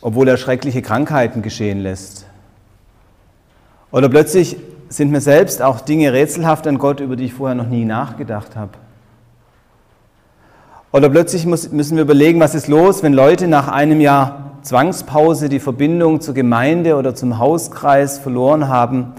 obwohl 0.00 0.28
er 0.28 0.36
schreckliche 0.36 0.82
Krankheiten 0.82 1.40
geschehen 1.40 1.80
lässt. 1.80 2.26
Oder 3.90 4.08
plötzlich 4.08 4.56
sind 4.88 5.10
mir 5.10 5.20
selbst 5.20 5.62
auch 5.62 5.80
Dinge 5.80 6.12
rätselhaft 6.12 6.66
an 6.66 6.78
Gott, 6.78 7.00
über 7.00 7.16
die 7.16 7.24
ich 7.24 7.34
vorher 7.34 7.54
noch 7.54 7.68
nie 7.68 7.84
nachgedacht 7.84 8.56
habe. 8.56 8.72
Oder 10.92 11.08
plötzlich 11.08 11.46
muss, 11.46 11.72
müssen 11.72 11.96
wir 11.96 12.02
überlegen, 12.02 12.38
was 12.38 12.54
ist 12.54 12.68
los, 12.68 13.02
wenn 13.02 13.14
Leute 13.14 13.48
nach 13.48 13.68
einem 13.68 14.00
Jahr 14.00 14.53
Zwangspause 14.64 15.50
die 15.50 15.60
Verbindung 15.60 16.22
zur 16.22 16.32
Gemeinde 16.32 16.96
oder 16.96 17.14
zum 17.14 17.38
Hauskreis 17.38 18.18
verloren 18.18 18.68
haben. 18.68 19.12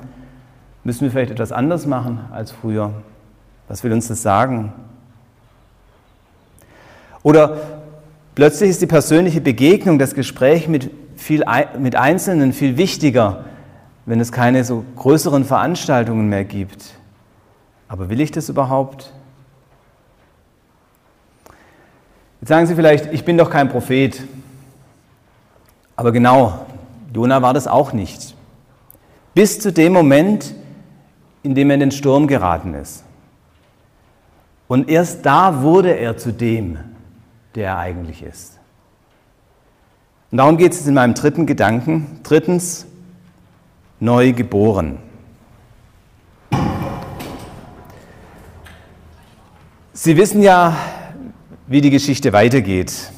Müssen 0.84 1.02
wir 1.02 1.12
vielleicht 1.12 1.32
etwas 1.32 1.52
anders 1.52 1.86
machen 1.86 2.20
als 2.32 2.52
früher? 2.52 2.92
Was 3.68 3.84
will 3.84 3.94
uns 3.94 4.08
das 4.08 4.24
sagen? 4.24 4.74
Oder 7.22 7.58
plötzlich 8.34 8.72
ist 8.72 8.82
die 8.82 8.88
persönliche 8.88 9.40
Begegnung, 9.40 10.00
das 10.00 10.16
Gespräch 10.16 10.68
mit, 10.68 10.90
viel, 11.16 11.44
mit 11.78 11.96
Einzelnen 11.96 12.52
viel 12.52 12.78
wichtiger, 12.78 13.46
wenn 14.08 14.20
es 14.20 14.32
keine 14.32 14.64
so 14.64 14.84
größeren 14.96 15.46
Veranstaltungen 15.46 16.28
mehr 16.28 16.44
gibt. 16.44 16.96
Aber 17.88 18.10
will 18.10 18.20
ich 18.20 18.32
das 18.32 18.50
überhaupt? 18.50 19.14
Jetzt 22.42 22.50
sagen 22.50 22.66
Sie 22.66 22.74
vielleicht, 22.74 23.14
ich 23.14 23.26
bin 23.26 23.38
doch 23.38 23.52
kein 23.52 23.70
Prophet. 23.70 24.24
Aber 25.96 26.12
genau, 26.12 26.66
Jona 27.14 27.42
war 27.42 27.54
das 27.54 27.68
auch 27.68 27.94
nicht. 27.94 28.36
Bis 29.34 29.60
zu 29.60 29.72
dem 29.72 29.94
Moment, 29.94 30.54
in 31.44 31.56
dem 31.56 31.70
er 31.70 31.76
in 31.76 31.80
den 31.82 31.92
Sturm 31.92 32.28
geraten 32.28 32.74
ist. 32.74 33.04
Und 34.68 34.90
erst 34.90 35.26
da 35.26 35.62
wurde 35.62 35.92
er 35.92 36.18
zu 36.18 36.34
dem, 36.34 36.78
der 37.54 37.68
er 37.68 37.78
eigentlich 37.78 38.24
ist. 38.24 38.60
Und 40.32 40.40
darum 40.40 40.58
geht 40.58 40.74
es 40.74 40.86
in 40.86 40.96
meinem 40.96 41.14
dritten 41.14 41.46
Gedanken. 41.46 42.20
Drittens, 42.24 42.88
neu 44.00 44.34
geboren. 44.34 44.98
Sie 49.94 50.18
wissen 50.18 50.42
ja, 50.42 50.76
wie 51.68 51.80
die 51.80 51.90
Geschichte 51.90 52.34
weitergeht. 52.34 53.12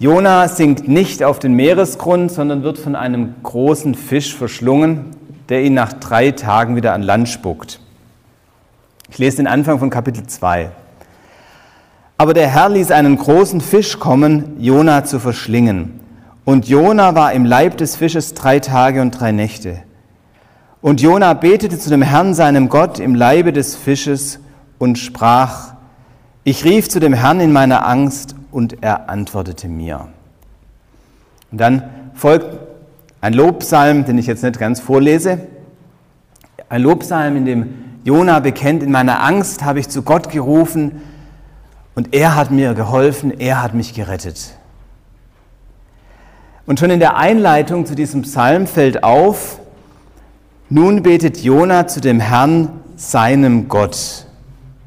Jona 0.00 0.48
sinkt 0.48 0.88
nicht 0.88 1.22
auf 1.22 1.38
den 1.38 1.54
Meeresgrund, 1.54 2.32
sondern 2.32 2.64
wird 2.64 2.78
von 2.78 2.96
einem 2.96 3.34
großen 3.44 3.94
Fisch 3.94 4.34
verschlungen, 4.34 5.12
der 5.48 5.62
ihn 5.62 5.74
nach 5.74 5.92
drei 5.92 6.32
Tagen 6.32 6.74
wieder 6.74 6.94
an 6.94 7.02
Land 7.02 7.28
spuckt. 7.28 7.78
Ich 9.08 9.18
lese 9.18 9.36
den 9.36 9.46
Anfang 9.46 9.78
von 9.78 9.90
Kapitel 9.90 10.26
2. 10.26 10.70
Aber 12.18 12.34
der 12.34 12.48
Herr 12.48 12.70
ließ 12.70 12.90
einen 12.90 13.16
großen 13.16 13.60
Fisch 13.60 14.00
kommen, 14.00 14.56
Jona 14.58 15.04
zu 15.04 15.20
verschlingen. 15.20 16.00
Und 16.44 16.68
Jona 16.68 17.14
war 17.14 17.32
im 17.32 17.44
Leib 17.44 17.76
des 17.76 17.94
Fisches 17.94 18.34
drei 18.34 18.58
Tage 18.58 19.00
und 19.00 19.12
drei 19.12 19.30
Nächte. 19.30 19.82
Und 20.82 21.00
Jona 21.00 21.34
betete 21.34 21.78
zu 21.78 21.88
dem 21.88 22.02
Herrn, 22.02 22.34
seinem 22.34 22.68
Gott, 22.68 22.98
im 22.98 23.14
Leibe 23.14 23.52
des 23.52 23.76
Fisches 23.76 24.40
und 24.78 24.98
sprach, 24.98 25.74
ich 26.42 26.64
rief 26.64 26.88
zu 26.88 26.98
dem 26.98 27.14
Herrn 27.14 27.40
in 27.40 27.52
meiner 27.52 27.86
Angst 27.86 28.34
und 28.54 28.84
er 28.84 29.08
antwortete 29.10 29.66
mir. 29.66 30.06
Und 31.50 31.60
dann 31.60 31.82
folgt 32.14 32.46
ein 33.20 33.32
Lobpsalm, 33.32 34.04
den 34.04 34.16
ich 34.16 34.28
jetzt 34.28 34.44
nicht 34.44 34.60
ganz 34.60 34.78
vorlese. 34.78 35.40
Ein 36.68 36.82
Lobpsalm, 36.82 37.36
in 37.36 37.46
dem 37.46 37.74
Jona 38.04 38.38
bekennt, 38.38 38.84
in 38.84 38.92
meiner 38.92 39.24
Angst 39.24 39.64
habe 39.64 39.80
ich 39.80 39.88
zu 39.88 40.02
Gott 40.02 40.30
gerufen 40.30 41.02
und 41.96 42.14
er 42.14 42.36
hat 42.36 42.52
mir 42.52 42.74
geholfen, 42.74 43.32
er 43.40 43.60
hat 43.60 43.74
mich 43.74 43.92
gerettet. 43.92 44.56
Und 46.64 46.78
schon 46.78 46.90
in 46.90 47.00
der 47.00 47.16
Einleitung 47.16 47.86
zu 47.86 47.96
diesem 47.96 48.22
Psalm 48.22 48.68
fällt 48.68 49.02
auf, 49.02 49.58
nun 50.70 51.02
betet 51.02 51.38
Jona 51.38 51.88
zu 51.88 52.00
dem 52.00 52.20
Herrn, 52.20 52.68
seinem 52.94 53.68
Gott. 53.68 54.26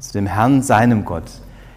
Zu 0.00 0.12
dem 0.14 0.26
Herrn, 0.26 0.62
seinem 0.62 1.04
Gott. 1.04 1.24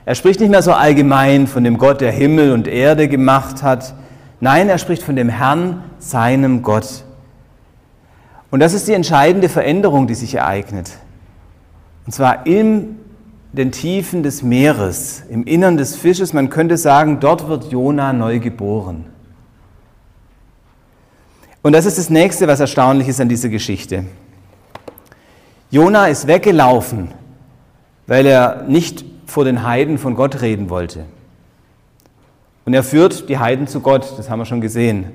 Er 0.05 0.15
spricht 0.15 0.39
nicht 0.39 0.49
mehr 0.49 0.63
so 0.63 0.73
allgemein 0.73 1.47
von 1.47 1.63
dem 1.63 1.77
Gott, 1.77 2.01
der 2.01 2.11
Himmel 2.11 2.53
und 2.53 2.67
Erde 2.67 3.07
gemacht 3.07 3.61
hat. 3.61 3.93
Nein, 4.39 4.69
er 4.69 4.79
spricht 4.79 5.03
von 5.03 5.15
dem 5.15 5.29
Herrn, 5.29 5.83
seinem 5.99 6.63
Gott. 6.63 7.03
Und 8.49 8.59
das 8.59 8.73
ist 8.73 8.87
die 8.87 8.93
entscheidende 8.93 9.47
Veränderung, 9.47 10.07
die 10.07 10.15
sich 10.15 10.35
ereignet. 10.35 10.91
Und 12.05 12.13
zwar 12.13 12.45
in 12.47 12.97
den 13.53 13.71
Tiefen 13.71 14.23
des 14.23 14.43
Meeres, 14.43 15.23
im 15.29 15.43
Innern 15.43 15.77
des 15.77 15.95
Fisches. 15.95 16.33
Man 16.33 16.49
könnte 16.49 16.77
sagen, 16.77 17.19
dort 17.19 17.47
wird 17.47 17.71
Jona 17.71 18.13
neu 18.13 18.39
geboren. 18.39 19.05
Und 21.61 21.73
das 21.73 21.85
ist 21.85 21.99
das 21.99 22.09
nächste, 22.09 22.47
was 22.47 22.59
erstaunlich 22.59 23.07
ist 23.07 23.21
an 23.21 23.29
dieser 23.29 23.49
Geschichte. 23.49 24.05
Jona 25.69 26.07
ist 26.07 26.27
weggelaufen, 26.27 27.09
weil 28.07 28.25
er 28.25 28.63
nicht 28.67 29.05
vor 29.31 29.45
den 29.45 29.63
Heiden 29.63 29.97
von 29.97 30.15
Gott 30.15 30.41
reden 30.41 30.69
wollte. 30.69 31.05
Und 32.65 32.73
er 32.73 32.83
führt 32.83 33.29
die 33.29 33.39
Heiden 33.39 33.67
zu 33.67 33.79
Gott, 33.79 34.13
das 34.17 34.29
haben 34.29 34.39
wir 34.39 34.45
schon 34.45 34.61
gesehen. 34.61 35.05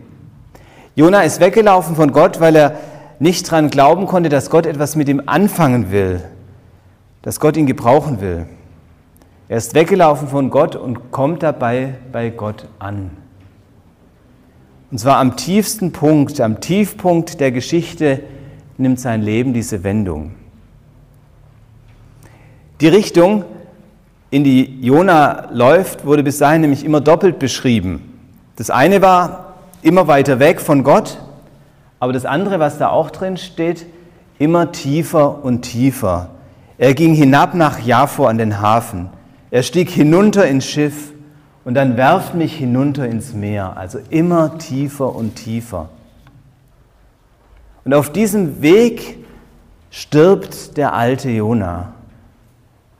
Jona 0.96 1.22
ist 1.22 1.40
weggelaufen 1.40 1.94
von 1.94 2.10
Gott, 2.12 2.40
weil 2.40 2.56
er 2.56 2.78
nicht 3.18 3.46
daran 3.46 3.70
glauben 3.70 4.06
konnte, 4.06 4.28
dass 4.28 4.50
Gott 4.50 4.66
etwas 4.66 4.96
mit 4.96 5.08
ihm 5.08 5.22
anfangen 5.26 5.90
will, 5.90 6.22
dass 7.22 7.38
Gott 7.38 7.56
ihn 7.56 7.66
gebrauchen 7.66 8.20
will. 8.20 8.46
Er 9.48 9.58
ist 9.58 9.74
weggelaufen 9.74 10.28
von 10.28 10.50
Gott 10.50 10.74
und 10.74 11.12
kommt 11.12 11.42
dabei 11.42 11.94
bei 12.10 12.30
Gott 12.30 12.66
an. 12.78 13.10
Und 14.90 14.98
zwar 14.98 15.18
am 15.18 15.36
tiefsten 15.36 15.92
Punkt, 15.92 16.40
am 16.40 16.60
Tiefpunkt 16.60 17.40
der 17.40 17.52
Geschichte 17.52 18.22
nimmt 18.78 18.98
sein 18.98 19.22
Leben 19.22 19.52
diese 19.52 19.84
Wendung. 19.84 20.32
Die 22.80 22.88
Richtung, 22.88 23.44
in 24.30 24.44
die 24.44 24.80
Jona 24.80 25.48
läuft, 25.52 26.04
wurde 26.04 26.22
bis 26.22 26.38
dahin 26.38 26.60
nämlich 26.60 26.84
immer 26.84 27.00
doppelt 27.00 27.38
beschrieben. 27.38 28.12
Das 28.56 28.70
eine 28.70 29.02
war 29.02 29.54
immer 29.82 30.08
weiter 30.08 30.38
weg 30.38 30.60
von 30.60 30.82
Gott, 30.82 31.18
aber 32.00 32.12
das 32.12 32.24
andere, 32.24 32.58
was 32.58 32.78
da 32.78 32.88
auch 32.88 33.10
drin 33.10 33.36
steht, 33.36 33.86
immer 34.38 34.72
tiefer 34.72 35.44
und 35.44 35.62
tiefer. 35.62 36.30
Er 36.78 36.94
ging 36.94 37.14
hinab 37.14 37.54
nach 37.54 37.80
Jaffo 37.80 38.26
an 38.26 38.38
den 38.38 38.60
Hafen. 38.60 39.08
Er 39.50 39.62
stieg 39.62 39.88
hinunter 39.90 40.46
ins 40.46 40.66
Schiff 40.66 41.12
und 41.64 41.74
dann 41.74 41.96
werft 41.96 42.34
mich 42.34 42.54
hinunter 42.54 43.06
ins 43.06 43.32
Meer. 43.32 43.76
Also 43.76 43.98
immer 44.10 44.58
tiefer 44.58 45.14
und 45.14 45.36
tiefer. 45.36 45.88
Und 47.84 47.94
auf 47.94 48.10
diesem 48.10 48.60
Weg 48.60 49.24
stirbt 49.90 50.76
der 50.76 50.92
alte 50.92 51.30
Jona 51.30 51.94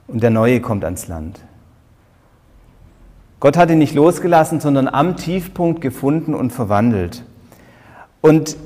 und 0.09 0.23
der 0.23 0.31
Neue 0.31 0.61
kommt 0.61 0.85
ans 0.85 1.09
Land. 1.09 1.40
Gott 3.40 3.57
hat 3.57 3.71
ihn 3.71 3.79
nicht 3.79 3.95
losgelassen, 3.95 4.61
sondern 4.61 4.88
am 4.88 5.16
Tiefpunkt 5.16 5.81
gefunden 5.81 6.35
und 6.35 6.53
verwandelt. 6.53 7.23
Und 8.23 8.57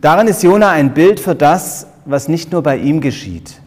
darin 0.00 0.28
ist 0.28 0.42
Jona 0.42 0.70
ein 0.70 0.94
Bild 0.94 1.20
für 1.20 1.34
das, 1.34 1.86
was 2.04 2.28
nicht 2.28 2.52
nur 2.52 2.62
bei 2.62 2.76
ihm 2.76 3.00
geschieht. 3.00 3.60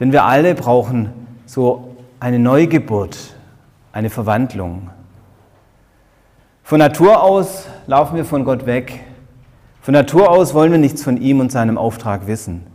Denn 0.00 0.12
wir 0.12 0.24
alle 0.24 0.54
brauchen 0.54 1.10
so 1.46 1.96
eine 2.18 2.38
Neugeburt, 2.38 3.36
eine 3.92 4.10
Verwandlung. 4.10 4.90
Von 6.64 6.78
Natur 6.78 7.22
aus 7.22 7.66
laufen 7.86 8.16
wir 8.16 8.24
von 8.24 8.44
Gott 8.44 8.66
weg. 8.66 9.00
Von 9.80 9.94
Natur 9.94 10.30
aus 10.30 10.54
wollen 10.54 10.72
wir 10.72 10.78
nichts 10.78 11.02
von 11.02 11.16
ihm 11.16 11.40
und 11.40 11.52
seinem 11.52 11.78
Auftrag 11.78 12.26
wissen. 12.26 12.66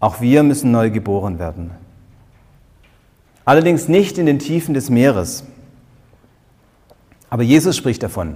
Auch 0.00 0.20
wir 0.20 0.42
müssen 0.42 0.70
neu 0.70 0.90
geboren 0.90 1.38
werden 1.38 1.70
allerdings 3.46 3.88
nicht 3.88 4.18
in 4.18 4.26
den 4.26 4.38
Tiefen 4.38 4.74
des 4.74 4.90
Meeres. 4.90 5.44
Aber 7.30 7.42
Jesus 7.42 7.76
spricht 7.76 8.02
davon. 8.02 8.34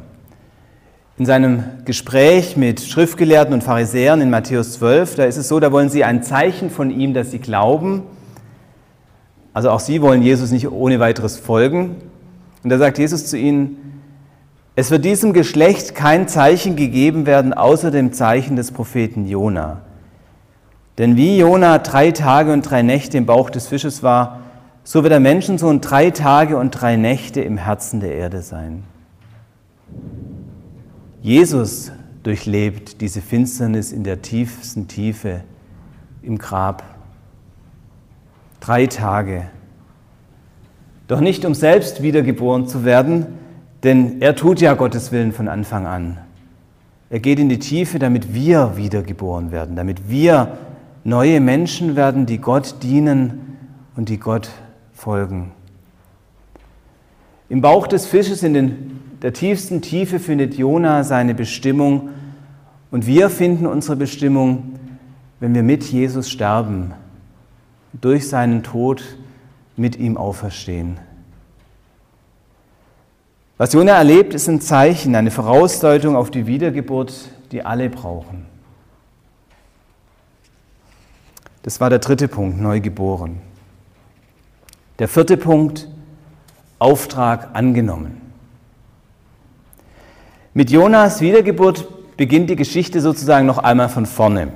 In 1.18 1.26
seinem 1.26 1.64
Gespräch 1.84 2.56
mit 2.56 2.80
Schriftgelehrten 2.80 3.52
und 3.52 3.62
Pharisäern 3.62 4.22
in 4.22 4.30
Matthäus 4.30 4.72
12, 4.74 5.16
da 5.16 5.24
ist 5.24 5.36
es 5.36 5.48
so, 5.48 5.60
da 5.60 5.70
wollen 5.70 5.90
sie 5.90 6.04
ein 6.04 6.22
Zeichen 6.22 6.70
von 6.70 6.90
ihm, 6.90 7.12
dass 7.12 7.30
sie 7.30 7.40
glauben. 7.40 8.04
Also 9.52 9.70
auch 9.70 9.80
sie 9.80 10.00
wollen 10.00 10.22
Jesus 10.22 10.50
nicht 10.50 10.70
ohne 10.70 10.98
weiteres 11.00 11.36
folgen. 11.36 11.96
Und 12.62 12.70
da 12.70 12.78
sagt 12.78 12.98
Jesus 12.98 13.26
zu 13.26 13.36
ihnen, 13.36 13.76
es 14.76 14.90
wird 14.90 15.04
diesem 15.04 15.32
Geschlecht 15.32 15.94
kein 15.94 16.28
Zeichen 16.28 16.76
gegeben 16.76 17.26
werden, 17.26 17.52
außer 17.52 17.90
dem 17.90 18.12
Zeichen 18.12 18.56
des 18.56 18.70
Propheten 18.70 19.26
Jona. 19.26 19.82
Denn 20.96 21.16
wie 21.16 21.36
Jona 21.36 21.78
drei 21.78 22.12
Tage 22.12 22.52
und 22.52 22.62
drei 22.62 22.82
Nächte 22.82 23.18
im 23.18 23.26
Bauch 23.26 23.50
des 23.50 23.66
Fisches 23.66 24.02
war, 24.02 24.39
so 24.90 25.05
wird 25.05 25.12
der 25.12 25.20
Menschensohn 25.20 25.81
drei 25.81 26.11
Tage 26.11 26.57
und 26.57 26.72
drei 26.72 26.96
Nächte 26.96 27.40
im 27.42 27.57
Herzen 27.59 28.00
der 28.00 28.12
Erde 28.12 28.42
sein. 28.42 28.83
Jesus 31.22 31.92
durchlebt 32.24 33.00
diese 33.00 33.20
Finsternis 33.20 33.92
in 33.92 34.03
der 34.03 34.20
tiefsten 34.20 34.88
Tiefe 34.88 35.42
im 36.22 36.38
Grab. 36.38 36.83
Drei 38.59 38.88
Tage. 38.88 39.44
Doch 41.07 41.20
nicht 41.20 41.44
um 41.44 41.55
selbst 41.55 42.03
wiedergeboren 42.03 42.66
zu 42.66 42.85
werden, 42.85 43.26
denn 43.85 44.20
er 44.20 44.35
tut 44.35 44.61
ja 44.61 44.74
Gottes 44.74 45.12
Willen 45.12 45.31
von 45.31 45.46
Anfang 45.46 45.87
an. 45.87 46.18
Er 47.11 47.20
geht 47.20 47.38
in 47.38 47.48
die 47.48 47.61
Tiefe, 47.61 48.00
damit 48.00 48.35
wir 48.35 48.72
wiedergeboren 48.76 49.53
werden, 49.53 49.76
damit 49.76 50.11
wir 50.11 50.59
neue 51.05 51.40
Menschen 51.40 51.94
werden, 51.94 52.26
die 52.26 52.38
Gott 52.38 52.83
dienen 52.83 53.57
und 53.94 54.09
die 54.09 54.18
Gott 54.18 54.50
folgen. 55.00 55.52
Im 57.48 57.62
Bauch 57.62 57.86
des 57.86 58.06
Fisches 58.06 58.42
in 58.42 58.54
den, 58.54 59.00
der 59.22 59.32
tiefsten 59.32 59.80
Tiefe 59.80 60.18
findet 60.18 60.54
Jona 60.54 61.04
seine 61.04 61.34
Bestimmung 61.34 62.10
Und 62.90 63.06
wir 63.06 63.30
finden 63.30 63.66
unsere 63.66 63.96
Bestimmung, 63.96 64.78
wenn 65.38 65.54
wir 65.54 65.62
mit 65.62 65.84
Jesus 65.84 66.28
sterben, 66.28 66.92
durch 67.92 68.28
seinen 68.28 68.62
Tod 68.62 69.02
mit 69.76 69.96
ihm 69.96 70.16
auferstehen. 70.16 70.98
Was 73.58 73.72
Jona 73.72 73.92
erlebt, 73.92 74.34
ist 74.34 74.48
ein 74.48 74.60
Zeichen, 74.60 75.14
eine 75.14 75.30
Vorausdeutung 75.30 76.16
auf 76.16 76.30
die 76.30 76.46
Wiedergeburt, 76.46 77.30
die 77.52 77.64
alle 77.64 77.90
brauchen. 77.90 78.46
Das 81.62 81.80
war 81.80 81.90
der 81.90 81.98
dritte 81.98 82.26
Punkt, 82.26 82.60
neugeboren. 82.60 83.49
Der 85.00 85.08
vierte 85.08 85.38
Punkt, 85.38 85.88
Auftrag 86.78 87.48
angenommen. 87.54 88.20
Mit 90.52 90.70
Jonas 90.70 91.22
Wiedergeburt 91.22 92.16
beginnt 92.18 92.50
die 92.50 92.56
Geschichte 92.56 93.00
sozusagen 93.00 93.46
noch 93.46 93.56
einmal 93.56 93.88
von 93.88 94.04
vorne. 94.04 94.48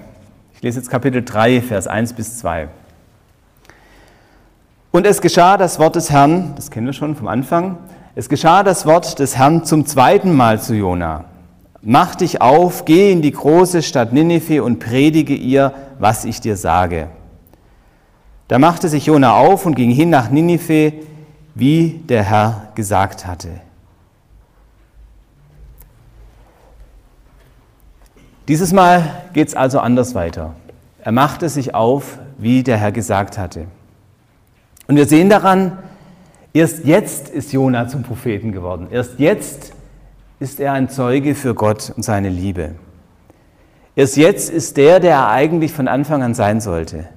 Ich 0.55 0.61
lese 0.61 0.81
jetzt 0.81 0.91
Kapitel 0.91 1.25
3, 1.25 1.63
Vers 1.63 1.87
1 1.87 2.13
bis 2.13 2.37
2. 2.37 2.69
Und 4.91 5.07
es 5.07 5.23
geschah 5.23 5.57
das 5.57 5.79
Wort 5.79 5.97
des 5.97 6.11
Herrn, 6.11 6.53
das 6.57 6.71
kennen 6.71 6.85
wir 6.85 6.93
schon 6.93 7.17
vom 7.17 7.29
Anfang, 7.29 7.79
es 8.15 8.29
geschah 8.29 8.63
das 8.63 8.85
Wort 8.85 9.19
des 9.21 9.39
Herrn 9.39 9.65
zum 9.65 9.87
zweiten 9.87 10.37
Mal 10.37 10.61
zu 10.61 10.75
Jona. 10.75 11.25
Mach 11.81 12.17
dich 12.17 12.43
auf, 12.43 12.85
geh 12.85 13.11
in 13.11 13.23
die 13.23 13.33
große 13.33 13.83
Stadt 13.83 14.13
Ninive 14.13 14.63
und 14.63 14.79
predige 14.79 15.35
ihr, 15.35 15.73
was 15.99 16.27
ich 16.27 16.43
dir 16.43 16.59
sage. 16.59 17.09
Da 18.49 18.59
machte 18.59 18.89
sich 18.89 19.07
Jona 19.07 19.35
auf 19.35 19.67
und 19.67 19.75
ging 19.75 19.91
hin 19.91 20.11
nach 20.11 20.31
Ninive, 20.31 20.93
wie 21.55 22.03
der 22.09 22.23
Herr 22.23 22.69
gesagt 22.75 23.27
hatte. 23.27 23.61
Dieses 28.49 28.73
Mal 28.73 29.23
geht 29.33 29.49
es 29.49 29.55
also 29.55 29.81
anders 29.81 30.15
weiter. 30.15 30.55
Er 31.03 31.13
machte 31.13 31.49
sich 31.49 31.75
auf, 31.75 32.19
wie 32.37 32.63
der 32.63 32.77
Herr 32.77 32.93
gesagt 32.93 33.39
hatte. 33.39 33.67
Und 34.87 34.97
wir 34.97 35.07
sehen 35.07 35.31
daran, 35.31 35.79
Erst 36.57 36.85
jetzt 36.85 37.31
ist 37.31 37.53
Jona 37.53 37.89
zum 37.89 38.05
Propheten 38.05 38.53
geworden. 38.53 38.87
Erst 38.89 39.19
jetzt 39.19 39.73
ist 40.39 40.61
er 40.61 40.73
ein 40.73 40.89
Zeuge 40.89 41.35
für 41.35 41.53
Gott 41.53 41.93
und 41.97 42.05
seine 42.05 42.29
Liebe. 42.29 42.77
Erst 43.97 44.17
jetzt 44.17 44.51
ist 44.51 44.77
der, 44.77 45.01
der 45.01 45.15
er 45.15 45.31
eigentlich 45.31 45.73
von 45.73 45.89
Anfang 45.89 46.23
an 46.23 46.33
sein 46.33 46.61
sollte. 46.61 47.09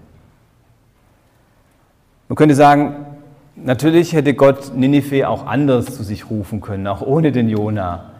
Man 2.28 2.36
könnte 2.36 2.56
sagen, 2.56 3.06
natürlich 3.56 4.13
hätte 4.13 4.34
Gott 4.34 4.76
Ninive 4.76 5.28
auch 5.30 5.46
anders 5.46 5.86
zu 5.96 6.04
sich 6.04 6.30
rufen 6.30 6.62
können, 6.62 6.88
auch 6.88 7.02
ohne 7.02 7.32
den 7.32 7.48
Jona. 7.48 8.12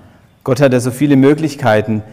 Gott 0.43 0.62
hat 0.62 0.72
ja 0.72 0.80
so 0.80 0.91
viele 0.91 1.15
Möglichkeiten. 1.17 2.04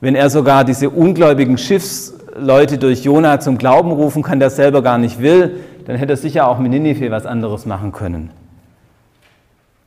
Wenn 0.00 0.14
er 0.14 0.28
sogar 0.28 0.64
diese 0.64 0.90
ungläubigen 0.90 1.56
Schiffsleute 1.56 2.78
durch 2.78 3.04
Jona 3.04 3.38
zum 3.40 3.58
Glauben 3.58 3.92
rufen 3.92 4.22
kann, 4.22 4.40
der 4.40 4.50
selber 4.50 4.82
gar 4.82 4.98
nicht 4.98 5.20
will, 5.20 5.60
dann 5.86 5.96
hätte 5.96 6.14
er 6.14 6.16
sicher 6.16 6.48
auch 6.48 6.58
mit 6.58 6.72
Ninive 6.72 7.10
was 7.12 7.26
anderes 7.26 7.64
machen 7.64 7.92
können. 7.92 8.30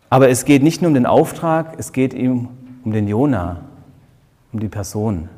Aber 0.09 0.29
es 0.29 0.45
geht 0.45 0.63
nicht 0.63 0.81
nur 0.81 0.87
um 0.89 0.95
den 0.95 1.05
Auftrag, 1.05 1.75
es 1.77 1.91
geht 1.91 2.13
ihm 2.13 2.47
um 2.83 2.93
den 2.93 3.07
Jona, 3.07 3.57
um 4.53 4.59
die 4.59 4.69
Person. 4.69 5.29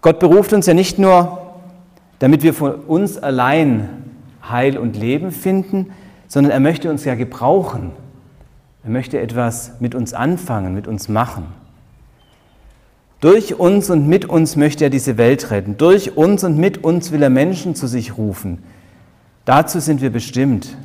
Gott 0.00 0.18
beruft 0.18 0.52
uns 0.52 0.66
ja 0.66 0.74
nicht 0.74 0.98
nur, 0.98 1.41
damit 2.22 2.44
wir 2.44 2.54
von 2.54 2.76
uns 2.76 3.18
allein 3.18 3.88
Heil 4.48 4.78
und 4.78 4.96
Leben 4.96 5.32
finden, 5.32 5.90
sondern 6.28 6.52
er 6.52 6.60
möchte 6.60 6.88
uns 6.88 7.04
ja 7.04 7.16
gebrauchen. 7.16 7.90
Er 8.84 8.90
möchte 8.90 9.18
etwas 9.18 9.80
mit 9.80 9.96
uns 9.96 10.14
anfangen, 10.14 10.72
mit 10.72 10.86
uns 10.86 11.08
machen. 11.08 11.46
Durch 13.20 13.58
uns 13.58 13.90
und 13.90 14.06
mit 14.06 14.24
uns 14.26 14.54
möchte 14.54 14.84
er 14.84 14.90
diese 14.90 15.18
Welt 15.18 15.50
retten. 15.50 15.76
Durch 15.78 16.16
uns 16.16 16.44
und 16.44 16.58
mit 16.58 16.84
uns 16.84 17.10
will 17.10 17.24
er 17.24 17.30
Menschen 17.30 17.74
zu 17.74 17.88
sich 17.88 18.16
rufen. 18.16 18.62
Dazu 19.44 19.80
sind 19.80 20.00
wir 20.00 20.10
bestimmt. 20.10 20.76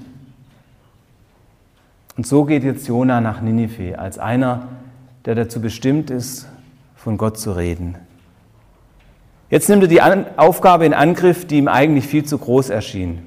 Und 2.18 2.26
so 2.26 2.46
geht 2.46 2.64
jetzt 2.64 2.88
Jona 2.88 3.22
nach 3.22 3.42
Ninive 3.42 4.00
als 4.00 4.18
einer, 4.18 4.70
der 5.26 5.36
dazu 5.36 5.62
bestimmt 5.62 6.10
ist, 6.10 6.48
von 6.96 7.16
Gott 7.20 7.38
zu 7.38 7.52
reden. 7.52 7.96
Jetzt 9.50 9.70
nimmt 9.70 9.84
er 9.84 9.88
die 9.88 10.02
Aufgabe 10.02 10.86
in 10.86 10.94
Angriff, 10.94 11.48
die 11.48 11.58
ihm 11.58 11.68
eigentlich 11.68 12.08
viel 12.08 12.26
zu 12.26 12.38
groß 12.38 12.70
erschien. 12.70 13.26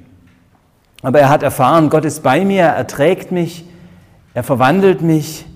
Aber 1.03 1.19
er 1.19 1.31
hat 1.31 1.43
erfahren, 1.43 1.89
Gott 1.89 2.05
ist 2.05 2.23
bei 2.23 2.45
mir, 2.45 2.65
er 2.65 2.87
trägt 2.87 3.33
mich, 3.33 3.65
er 4.35 4.43
verwandelt 4.43 5.01
mich 5.01 5.47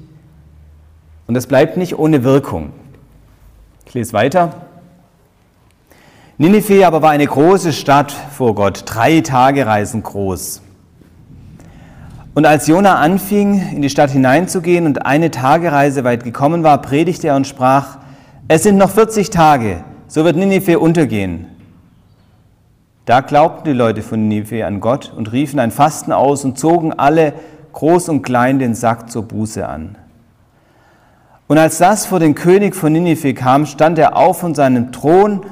und 1.26 1.36
es 1.36 1.46
bleibt 1.46 1.76
nicht 1.76 1.98
ohne 1.98 2.24
Wirkung. 2.24 2.72
Ich 3.86 3.92
lese 3.92 4.14
weiter. 4.14 4.54
Ninive 6.38 6.86
aber 6.86 7.02
war 7.02 7.10
eine 7.10 7.26
große 7.26 7.72
Stadt 7.72 8.10
vor 8.10 8.54
Gott, 8.54 8.82
drei 8.86 9.20
Tage 9.20 9.66
Reisen 9.66 10.02
groß. 10.02 10.62
Und 12.34 12.46
als 12.46 12.66
Jona 12.66 12.96
anfing, 12.96 13.70
in 13.76 13.82
die 13.82 13.90
Stadt 13.90 14.10
hineinzugehen 14.10 14.86
und 14.86 15.06
eine 15.06 15.30
Tagereise 15.30 16.02
weit 16.02 16.24
gekommen 16.24 16.64
war, 16.64 16.82
predigte 16.82 17.28
er 17.28 17.36
und 17.36 17.46
sprach, 17.46 17.98
es 18.48 18.64
sind 18.64 18.76
noch 18.76 18.90
40 18.90 19.30
Tage, 19.30 19.84
so 20.14 20.24
wird 20.24 20.36
Ninive 20.36 20.78
untergehen. 20.78 21.46
Da 23.04 23.20
glaubten 23.20 23.64
die 23.64 23.72
Leute 23.72 24.00
von 24.00 24.28
Ninive 24.28 24.64
an 24.64 24.78
Gott 24.78 25.12
und 25.16 25.32
riefen 25.32 25.58
ein 25.58 25.72
Fasten 25.72 26.12
aus 26.12 26.44
und 26.44 26.56
zogen 26.56 26.92
alle, 26.92 27.32
groß 27.72 28.10
und 28.10 28.22
klein, 28.22 28.60
den 28.60 28.76
Sack 28.76 29.10
zur 29.10 29.24
Buße 29.24 29.66
an. 29.66 29.96
Und 31.48 31.58
als 31.58 31.78
das 31.78 32.06
vor 32.06 32.20
den 32.20 32.36
König 32.36 32.76
von 32.76 32.92
Ninive 32.92 33.34
kam, 33.34 33.66
stand 33.66 33.98
er 33.98 34.16
auf 34.16 34.38
von 34.38 34.54
seinem 34.54 34.92
Thron, 34.92 35.44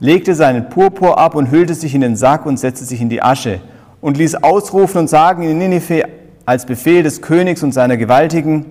legte 0.00 0.34
seinen 0.34 0.70
Purpur 0.70 1.18
ab 1.18 1.34
und 1.34 1.50
hüllte 1.50 1.74
sich 1.74 1.94
in 1.94 2.00
den 2.00 2.16
Sack 2.16 2.46
und 2.46 2.58
setzte 2.58 2.86
sich 2.86 3.02
in 3.02 3.10
die 3.10 3.22
Asche 3.22 3.60
und 4.00 4.16
ließ 4.16 4.36
ausrufen 4.36 5.00
und 5.00 5.10
sagen 5.10 5.42
in 5.42 5.58
Ninive 5.58 6.08
als 6.46 6.64
Befehl 6.64 7.02
des 7.02 7.20
Königs 7.20 7.62
und 7.62 7.72
seiner 7.72 7.98
Gewaltigen, 7.98 8.64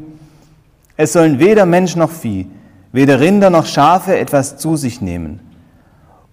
es 0.98 1.14
sollen 1.14 1.38
weder 1.38 1.68
Mensch 1.68 1.96
noch 1.96 2.10
Vieh, 2.10 2.48
weder 2.96 3.20
Rinder 3.20 3.50
noch 3.50 3.66
Schafe 3.66 4.18
etwas 4.18 4.56
zu 4.58 4.78
sich 4.78 5.02
nehmen. 5.02 5.42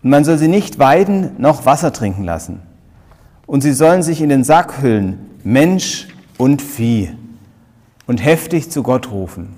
Und 0.02 0.10
man 0.10 0.24
soll 0.24 0.38
sie 0.38 0.46
nicht 0.46 0.78
weiden 0.78 1.32
noch 1.38 1.66
Wasser 1.66 1.92
trinken 1.92 2.22
lassen. 2.22 2.60
Und 3.46 3.62
sie 3.62 3.72
sollen 3.72 4.04
sich 4.04 4.22
in 4.22 4.28
den 4.28 4.44
Sack 4.44 4.80
hüllen, 4.80 5.18
Mensch 5.42 6.06
und 6.38 6.62
Vieh, 6.62 7.10
und 8.06 8.24
heftig 8.24 8.70
zu 8.70 8.84
Gott 8.84 9.10
rufen. 9.10 9.56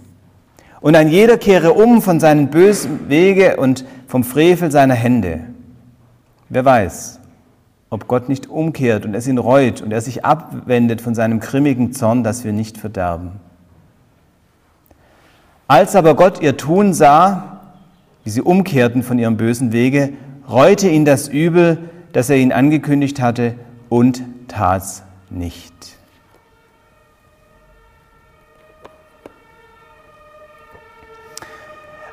Und 0.80 0.96
ein 0.96 1.08
jeder 1.08 1.36
kehre 1.36 1.74
um 1.74 2.00
von 2.00 2.20
seinen 2.20 2.48
bösen 2.48 3.08
Wege 3.10 3.58
und 3.58 3.84
vom 4.06 4.24
Frevel 4.24 4.70
seiner 4.70 4.94
Hände. 4.94 5.40
Wer 6.48 6.64
weiß, 6.64 7.20
ob 7.90 8.08
Gott 8.08 8.30
nicht 8.30 8.48
umkehrt 8.48 9.04
und 9.04 9.14
es 9.14 9.28
ihn 9.28 9.38
reut 9.38 9.82
und 9.82 9.92
er 9.92 10.00
sich 10.00 10.24
abwendet 10.24 11.02
von 11.02 11.14
seinem 11.14 11.40
grimmigen 11.40 11.92
Zorn, 11.92 12.24
dass 12.24 12.44
wir 12.44 12.52
nicht 12.52 12.78
verderben. 12.78 13.32
Als 15.66 15.96
aber 15.96 16.14
Gott 16.14 16.40
ihr 16.42 16.56
Tun 16.56 16.92
sah, 16.92 17.60
wie 18.24 18.30
sie 18.30 18.42
umkehrten 18.42 19.02
von 19.02 19.18
ihrem 19.18 19.36
bösen 19.36 19.72
Wege, 19.72 20.12
reute 20.48 20.88
ihn 20.88 21.04
das 21.04 21.28
Übel, 21.28 21.78
das 22.12 22.30
er 22.30 22.36
ihnen 22.36 22.52
angekündigt 22.52 23.20
hatte, 23.20 23.54
und 23.88 24.22
tat's 24.48 25.02
nicht. 25.30 25.72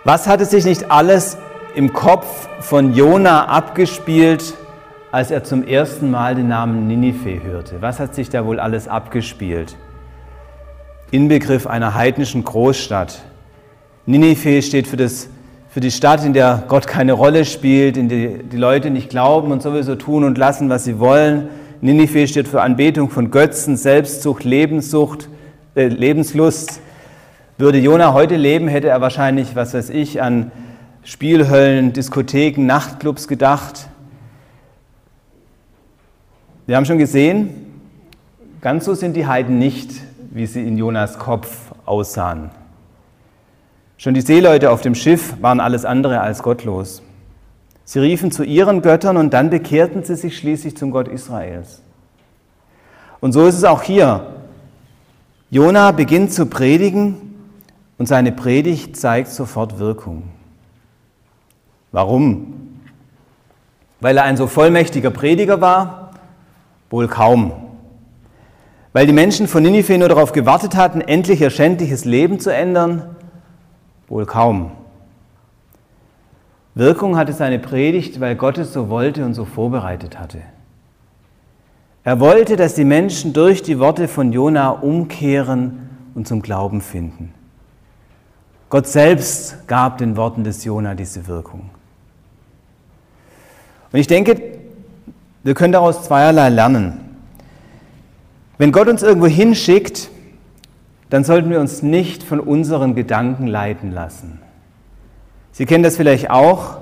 Was 0.03 0.27
hatte 0.27 0.45
sich 0.45 0.65
nicht 0.65 0.89
alles 0.89 1.37
im 1.75 1.93
Kopf 1.93 2.49
von 2.59 2.93
Jona 2.93 3.45
abgespielt, 3.45 4.55
als 5.11 5.29
er 5.29 5.43
zum 5.43 5.63
ersten 5.63 6.09
Mal 6.09 6.35
den 6.35 6.47
Namen 6.47 6.87
Ninive 6.87 7.43
hörte. 7.43 7.81
Was 7.81 7.99
hat 7.99 8.15
sich 8.15 8.29
da 8.29 8.45
wohl 8.45 8.59
alles 8.59 8.87
abgespielt? 8.87 9.75
Inbegriff 11.11 11.67
einer 11.67 11.93
heidnischen 11.93 12.45
Großstadt. 12.45 13.21
Ninive 14.05 14.61
steht 14.61 14.87
für, 14.87 14.97
das, 14.97 15.29
für 15.69 15.79
die 15.79 15.91
Stadt, 15.91 16.25
in 16.25 16.33
der 16.33 16.63
Gott 16.67 16.87
keine 16.87 17.13
Rolle 17.13 17.45
spielt, 17.45 17.97
in 17.97 18.09
der 18.09 18.29
die 18.39 18.57
Leute 18.57 18.89
nicht 18.89 19.09
glauben 19.09 19.51
und 19.51 19.61
sowieso 19.61 19.95
tun 19.95 20.23
und 20.23 20.37
lassen, 20.37 20.69
was 20.69 20.85
sie 20.85 20.99
wollen. 20.99 21.49
Ninive 21.81 22.27
steht 22.27 22.47
für 22.47 22.61
Anbetung 22.61 23.09
von 23.09 23.29
Götzen, 23.29 23.77
Selbstsucht, 23.77 24.43
Lebenssucht, 24.43 25.29
äh, 25.75 25.87
Lebenslust. 25.87 26.81
Würde 27.57 27.77
Jona 27.77 28.13
heute 28.13 28.37
leben, 28.37 28.67
hätte 28.67 28.87
er 28.87 29.01
wahrscheinlich, 29.01 29.55
was 29.55 29.73
weiß 29.75 29.91
ich, 29.91 30.21
an 30.21 30.51
Spielhöllen, 31.03 31.93
Diskotheken, 31.93 32.65
Nachtclubs 32.65 33.27
gedacht. 33.27 33.87
Wir 36.65 36.75
haben 36.75 36.85
schon 36.85 36.97
gesehen, 36.97 37.49
ganz 38.61 38.85
so 38.85 38.95
sind 38.95 39.15
die 39.15 39.27
Heiden 39.27 39.59
nicht, 39.59 39.91
wie 40.31 40.47
sie 40.47 40.61
in 40.61 40.77
Jonas 40.77 41.19
Kopf 41.19 41.71
aussahen. 41.85 42.51
Schon 44.01 44.15
die 44.15 44.21
Seeleute 44.21 44.71
auf 44.71 44.81
dem 44.81 44.95
Schiff 44.95 45.35
waren 45.41 45.59
alles 45.59 45.85
andere 45.85 46.21
als 46.21 46.41
gottlos. 46.41 47.03
Sie 47.83 47.99
riefen 47.99 48.31
zu 48.31 48.43
ihren 48.43 48.81
Göttern 48.81 49.15
und 49.15 49.31
dann 49.31 49.51
bekehrten 49.51 50.03
sie 50.03 50.15
sich 50.15 50.39
schließlich 50.39 50.75
zum 50.75 50.89
Gott 50.89 51.07
Israels. 51.07 51.83
Und 53.19 53.31
so 53.31 53.45
ist 53.45 53.53
es 53.53 53.63
auch 53.63 53.83
hier. 53.83 54.25
Jona 55.51 55.91
beginnt 55.91 56.33
zu 56.33 56.47
predigen 56.47 57.35
und 57.99 58.07
seine 58.07 58.31
Predigt 58.31 58.97
zeigt 58.97 59.27
sofort 59.27 59.77
Wirkung. 59.77 60.23
Warum? 61.91 62.79
Weil 63.99 64.17
er 64.17 64.23
ein 64.23 64.35
so 64.35 64.47
vollmächtiger 64.47 65.11
Prediger 65.11 65.61
war? 65.61 66.13
Wohl 66.89 67.07
kaum. 67.07 67.53
Weil 68.93 69.05
die 69.05 69.13
Menschen 69.13 69.47
von 69.47 69.61
Ninive 69.61 69.95
nur 69.99 70.09
darauf 70.09 70.31
gewartet 70.31 70.75
hatten, 70.75 71.01
endlich 71.01 71.39
ihr 71.39 71.51
schändliches 71.51 72.03
Leben 72.03 72.39
zu 72.39 72.51
ändern? 72.51 73.15
Wohl 74.11 74.25
kaum. 74.25 74.71
Wirkung 76.75 77.15
hatte 77.15 77.31
seine 77.31 77.59
Predigt, 77.59 78.19
weil 78.19 78.35
Gott 78.35 78.57
es 78.57 78.73
so 78.73 78.89
wollte 78.89 79.23
und 79.23 79.35
so 79.35 79.45
vorbereitet 79.45 80.19
hatte. 80.19 80.41
Er 82.03 82.19
wollte, 82.19 82.57
dass 82.57 82.75
die 82.75 82.83
Menschen 82.83 83.31
durch 83.31 83.63
die 83.63 83.79
Worte 83.79 84.09
von 84.09 84.33
Jona 84.33 84.69
umkehren 84.69 85.89
und 86.13 86.27
zum 86.27 86.41
Glauben 86.41 86.81
finden. 86.81 87.33
Gott 88.69 88.85
selbst 88.85 89.65
gab 89.69 89.97
den 89.97 90.17
Worten 90.17 90.43
des 90.43 90.65
Jona 90.65 90.93
diese 90.93 91.27
Wirkung. 91.27 91.69
Und 93.93 93.99
ich 93.99 94.07
denke, 94.07 94.59
wir 95.43 95.53
können 95.53 95.71
daraus 95.71 96.03
zweierlei 96.03 96.49
lernen. 96.49 97.15
Wenn 98.57 98.73
Gott 98.73 98.89
uns 98.89 99.03
irgendwo 99.03 99.27
hinschickt, 99.27 100.09
dann 101.11 101.25
sollten 101.25 101.49
wir 101.49 101.59
uns 101.59 101.83
nicht 101.83 102.23
von 102.23 102.39
unseren 102.39 102.95
Gedanken 102.95 103.45
leiten 103.45 103.91
lassen. 103.91 104.39
Sie 105.51 105.65
kennen 105.65 105.83
das 105.83 105.97
vielleicht 105.97 106.31
auch. 106.31 106.77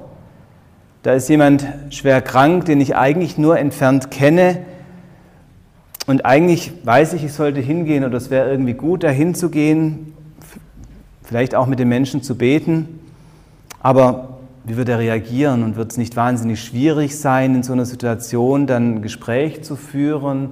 Da 1.02 1.14
ist 1.14 1.28
jemand 1.30 1.66
schwer 1.90 2.22
krank, 2.22 2.66
den 2.66 2.80
ich 2.80 2.96
eigentlich 2.96 3.40
nur 3.40 3.58
entfernt 3.58 4.12
kenne. 4.12 4.60
Und 6.06 6.26
eigentlich 6.26 6.74
weiß 6.84 7.14
ich, 7.14 7.24
ich 7.24 7.34
sollte 7.34 7.60
hingehen 7.60 8.04
oder 8.04 8.18
es 8.18 8.30
wäre 8.30 8.52
irgendwie 8.52 8.76
gut, 8.76 9.04
da 9.04 9.10
hinzugehen, 9.10 10.14
vielleicht 11.24 11.56
auch 11.56 11.66
mit 11.66 11.80
den 11.80 11.90
Menschen 11.90 12.22
zu 12.22 12.38
beten. 12.38 13.00
Aber 13.80 14.38
wie 14.64 14.78
wird 14.78 14.90
er 14.90 15.00
reagieren 15.00 15.64
und 15.64 15.76
wird 15.76 15.90
es 15.90 15.98
nicht 15.98 16.16
wahnsinnig 16.16 16.64
schwierig 16.64 17.18
sein, 17.18 17.56
in 17.56 17.64
so 17.64 17.74
einer 17.74 17.86
Situation 17.86 18.68
dann 18.68 18.98
ein 18.98 19.02
Gespräch 19.02 19.64
zu 19.64 19.76
führen? 19.76 20.52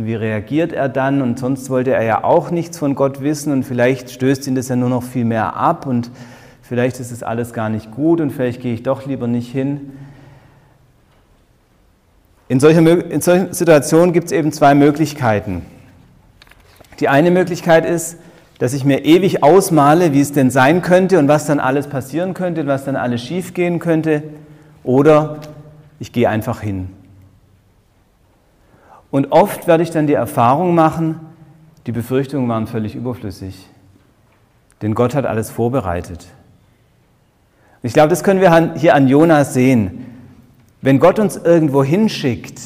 Und 0.00 0.06
wie 0.06 0.14
reagiert 0.14 0.72
er 0.72 0.88
dann? 0.88 1.20
Und 1.20 1.38
sonst 1.38 1.68
wollte 1.68 1.92
er 1.92 2.02
ja 2.02 2.24
auch 2.24 2.50
nichts 2.50 2.78
von 2.78 2.94
Gott 2.94 3.20
wissen 3.20 3.52
und 3.52 3.64
vielleicht 3.64 4.10
stößt 4.10 4.46
ihn 4.46 4.54
das 4.54 4.68
ja 4.68 4.76
nur 4.76 4.88
noch 4.88 5.02
viel 5.02 5.26
mehr 5.26 5.56
ab 5.56 5.84
und 5.84 6.10
vielleicht 6.62 7.00
ist 7.00 7.10
es 7.10 7.22
alles 7.22 7.52
gar 7.52 7.68
nicht 7.68 7.90
gut 7.90 8.22
und 8.22 8.30
vielleicht 8.30 8.62
gehe 8.62 8.72
ich 8.72 8.82
doch 8.82 9.04
lieber 9.04 9.26
nicht 9.26 9.52
hin. 9.52 9.92
In 12.48 12.60
solchen, 12.60 12.86
in 12.86 13.20
solchen 13.20 13.52
Situationen 13.52 14.14
gibt 14.14 14.28
es 14.28 14.32
eben 14.32 14.52
zwei 14.52 14.74
Möglichkeiten. 14.74 15.66
Die 16.98 17.08
eine 17.10 17.30
Möglichkeit 17.30 17.84
ist, 17.84 18.16
dass 18.58 18.72
ich 18.72 18.86
mir 18.86 19.04
ewig 19.04 19.42
ausmale, 19.42 20.14
wie 20.14 20.20
es 20.22 20.32
denn 20.32 20.48
sein 20.48 20.80
könnte 20.80 21.18
und 21.18 21.28
was 21.28 21.44
dann 21.44 21.60
alles 21.60 21.88
passieren 21.88 22.32
könnte 22.32 22.62
und 22.62 22.68
was 22.68 22.86
dann 22.86 22.96
alles 22.96 23.20
schiefgehen 23.20 23.80
könnte. 23.80 24.22
Oder 24.82 25.40
ich 25.98 26.10
gehe 26.10 26.30
einfach 26.30 26.62
hin. 26.62 26.88
Und 29.10 29.32
oft 29.32 29.66
werde 29.66 29.82
ich 29.82 29.90
dann 29.90 30.06
die 30.06 30.14
Erfahrung 30.14 30.74
machen, 30.74 31.20
die 31.86 31.92
Befürchtungen 31.92 32.48
waren 32.48 32.66
völlig 32.66 32.94
überflüssig. 32.94 33.68
Denn 34.82 34.94
Gott 34.94 35.14
hat 35.14 35.26
alles 35.26 35.50
vorbereitet. 35.50 36.26
Ich 37.82 37.92
glaube, 37.92 38.08
das 38.08 38.22
können 38.22 38.40
wir 38.40 38.74
hier 38.74 38.94
an 38.94 39.08
Jonas 39.08 39.54
sehen. 39.54 40.06
Wenn 40.82 40.98
Gott 40.98 41.18
uns 41.18 41.36
irgendwo 41.36 41.82
hinschickt, 41.82 42.60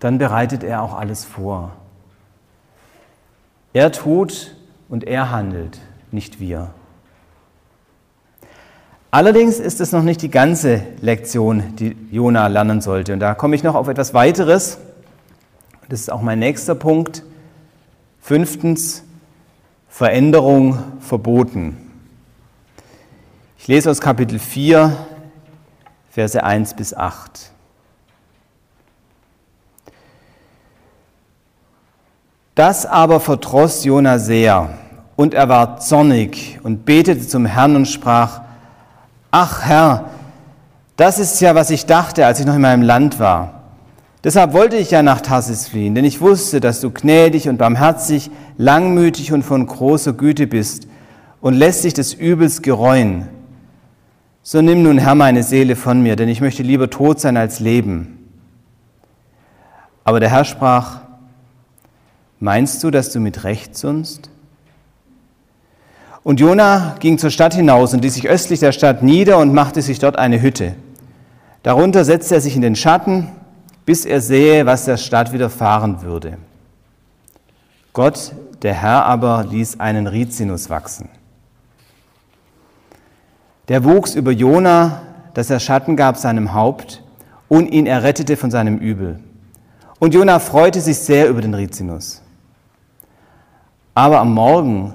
dann 0.00 0.18
bereitet 0.18 0.62
er 0.62 0.82
auch 0.82 0.94
alles 0.94 1.24
vor. 1.24 1.72
Er 3.72 3.92
tut 3.92 4.56
und 4.88 5.04
er 5.04 5.30
handelt, 5.30 5.80
nicht 6.10 6.40
wir. 6.40 6.70
Allerdings 9.10 9.58
ist 9.58 9.80
es 9.80 9.92
noch 9.92 10.02
nicht 10.02 10.20
die 10.22 10.30
ganze 10.30 10.82
Lektion, 11.00 11.62
die 11.76 11.96
Jona 12.10 12.48
lernen 12.48 12.80
sollte. 12.80 13.12
Und 13.12 13.20
da 13.20 13.34
komme 13.34 13.56
ich 13.56 13.62
noch 13.62 13.74
auf 13.74 13.88
etwas 13.88 14.14
weiteres. 14.14 14.78
Das 15.88 16.00
ist 16.00 16.10
auch 16.10 16.22
mein 16.22 16.40
nächster 16.40 16.74
Punkt. 16.74 17.22
Fünftens, 18.20 19.04
Veränderung 19.88 20.78
verboten. 21.00 21.76
Ich 23.58 23.68
lese 23.68 23.90
aus 23.90 24.00
Kapitel 24.00 24.38
4, 24.38 24.96
Verse 26.10 26.42
1 26.42 26.74
bis 26.74 26.92
8. 26.92 27.52
Das 32.56 32.86
aber 32.86 33.20
verdross 33.20 33.84
Jona 33.84 34.18
sehr, 34.18 34.70
und 35.14 35.34
er 35.34 35.48
war 35.48 35.78
zornig 35.78 36.58
und 36.62 36.84
betete 36.84 37.26
zum 37.26 37.46
Herrn 37.46 37.76
und 37.76 37.86
sprach, 37.86 38.40
Ach 39.30 39.62
Herr, 39.62 40.10
das 40.96 41.18
ist 41.18 41.40
ja, 41.40 41.54
was 41.54 41.70
ich 41.70 41.86
dachte, 41.86 42.24
als 42.24 42.40
ich 42.40 42.46
noch 42.46 42.54
in 42.54 42.60
meinem 42.60 42.82
Land 42.82 43.18
war. 43.18 43.55
Deshalb 44.24 44.52
wollte 44.54 44.76
ich 44.76 44.90
ja 44.90 45.02
nach 45.02 45.20
Tarsis 45.20 45.68
fliehen, 45.68 45.94
denn 45.94 46.04
ich 46.04 46.20
wusste, 46.20 46.60
dass 46.60 46.80
du 46.80 46.90
gnädig 46.90 47.48
und 47.48 47.58
barmherzig, 47.58 48.30
langmütig 48.56 49.32
und 49.32 49.42
von 49.42 49.66
großer 49.66 50.12
Güte 50.12 50.46
bist 50.46 50.88
und 51.40 51.54
lässt 51.54 51.82
sich 51.82 51.94
des 51.94 52.14
Übels 52.14 52.62
gereuen. 52.62 53.28
So 54.42 54.62
nimm 54.62 54.82
nun, 54.82 54.98
Herr, 54.98 55.14
meine 55.14 55.42
Seele 55.42 55.76
von 55.76 56.02
mir, 56.02 56.16
denn 56.16 56.28
ich 56.28 56.40
möchte 56.40 56.62
lieber 56.62 56.88
tot 56.90 57.20
sein 57.20 57.36
als 57.36 57.60
leben. 57.60 58.30
Aber 60.04 60.20
der 60.20 60.30
Herr 60.30 60.44
sprach, 60.44 61.00
meinst 62.38 62.82
du, 62.84 62.90
dass 62.90 63.10
du 63.10 63.20
mit 63.20 63.44
Recht 63.44 63.76
sonst? 63.76 64.30
Und 66.22 66.40
Jona 66.40 66.96
ging 66.98 67.18
zur 67.18 67.30
Stadt 67.30 67.54
hinaus 67.54 67.94
und 67.94 68.02
ließ 68.02 68.14
sich 68.14 68.28
östlich 68.28 68.58
der 68.58 68.72
Stadt 68.72 69.02
nieder 69.02 69.38
und 69.38 69.52
machte 69.54 69.82
sich 69.82 70.00
dort 70.00 70.18
eine 70.18 70.42
Hütte. 70.42 70.74
Darunter 71.62 72.04
setzte 72.04 72.36
er 72.36 72.40
sich 72.40 72.56
in 72.56 72.62
den 72.62 72.74
Schatten, 72.74 73.28
bis 73.86 74.04
er 74.04 74.20
sähe, 74.20 74.66
was 74.66 74.84
der 74.84 74.96
Stadt 74.98 75.32
widerfahren 75.32 76.02
würde. 76.02 76.36
Gott, 77.92 78.32
der 78.60 78.74
Herr 78.74 79.06
aber, 79.06 79.44
ließ 79.48 79.80
einen 79.80 80.06
Rizinus 80.06 80.68
wachsen. 80.68 81.08
Der 83.68 83.84
wuchs 83.84 84.14
über 84.14 84.32
Jona, 84.32 85.02
dass 85.34 85.50
er 85.50 85.60
Schatten 85.60 85.96
gab 85.96 86.16
seinem 86.16 86.52
Haupt 86.52 87.02
und 87.48 87.68
ihn 87.68 87.86
errettete 87.86 88.36
von 88.36 88.50
seinem 88.50 88.78
Übel. 88.78 89.20
Und 89.98 90.14
Jona 90.14 90.40
freute 90.40 90.80
sich 90.80 90.98
sehr 90.98 91.28
über 91.28 91.40
den 91.40 91.54
Rizinus. 91.54 92.22
Aber 93.94 94.20
am 94.20 94.34
Morgen, 94.34 94.94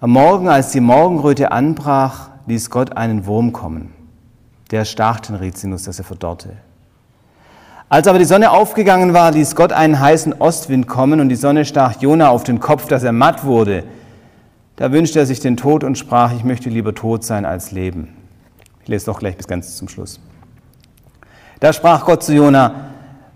am 0.00 0.10
Morgen, 0.10 0.48
als 0.48 0.72
die 0.72 0.80
Morgenröte 0.80 1.52
anbrach, 1.52 2.30
ließ 2.46 2.70
Gott 2.70 2.96
einen 2.96 3.26
Wurm 3.26 3.52
kommen. 3.52 3.92
Der 4.70 4.84
stach 4.84 5.20
den 5.20 5.36
Rizinus, 5.36 5.84
dass 5.84 5.98
er 5.98 6.04
verdorrte. 6.04 6.56
Als 7.92 8.06
aber 8.06 8.18
die 8.18 8.24
Sonne 8.24 8.52
aufgegangen 8.52 9.12
war, 9.12 9.32
ließ 9.32 9.54
Gott 9.54 9.70
einen 9.70 10.00
heißen 10.00 10.40
Ostwind 10.40 10.88
kommen 10.88 11.20
und 11.20 11.28
die 11.28 11.36
Sonne 11.36 11.66
stach 11.66 12.00
Jona 12.00 12.30
auf 12.30 12.42
den 12.42 12.58
Kopf, 12.58 12.88
dass 12.88 13.02
er 13.02 13.12
matt 13.12 13.44
wurde. 13.44 13.84
Da 14.76 14.92
wünschte 14.92 15.18
er 15.18 15.26
sich 15.26 15.40
den 15.40 15.58
Tod 15.58 15.84
und 15.84 15.98
sprach, 15.98 16.34
ich 16.34 16.42
möchte 16.42 16.70
lieber 16.70 16.94
tot 16.94 17.22
sein 17.22 17.44
als 17.44 17.70
leben. 17.70 18.08
Ich 18.80 18.88
lese 18.88 19.04
doch 19.04 19.18
gleich 19.18 19.36
bis 19.36 19.46
ganz 19.46 19.76
zum 19.76 19.88
Schluss. 19.88 20.20
Da 21.60 21.74
sprach 21.74 22.06
Gott 22.06 22.22
zu 22.22 22.32
Jona, 22.32 22.86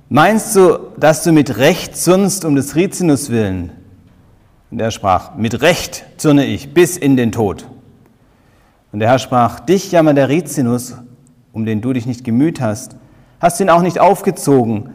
meinst 0.09 0.57
du, 0.57 0.79
dass 0.97 1.23
du 1.23 1.33
mit 1.33 1.59
Recht 1.59 1.95
zürnst 1.95 2.47
um 2.47 2.57
des 2.57 2.77
Rizinus 2.77 3.29
willen? 3.29 3.73
Und 4.71 4.81
er 4.81 4.91
sprach, 4.91 5.35
mit 5.35 5.61
Recht 5.61 6.07
zürne 6.17 6.47
ich 6.47 6.73
bis 6.73 6.97
in 6.97 7.19
den 7.19 7.31
Tod. 7.31 7.67
Und 8.91 9.01
der 9.01 9.11
Herr 9.11 9.19
sprach, 9.19 9.61
dich 9.61 9.93
jammert 9.93 10.17
der 10.17 10.31
Rizinus, 10.31 10.97
um 11.53 11.67
den 11.67 11.83
du 11.83 11.93
dich 11.93 12.07
nicht 12.07 12.25
gemüht 12.25 12.63
hast, 12.63 12.97
hast 13.41 13.61
ihn 13.61 13.71
auch 13.71 13.83
nicht 13.83 14.01
aufgezogen, 14.01 14.91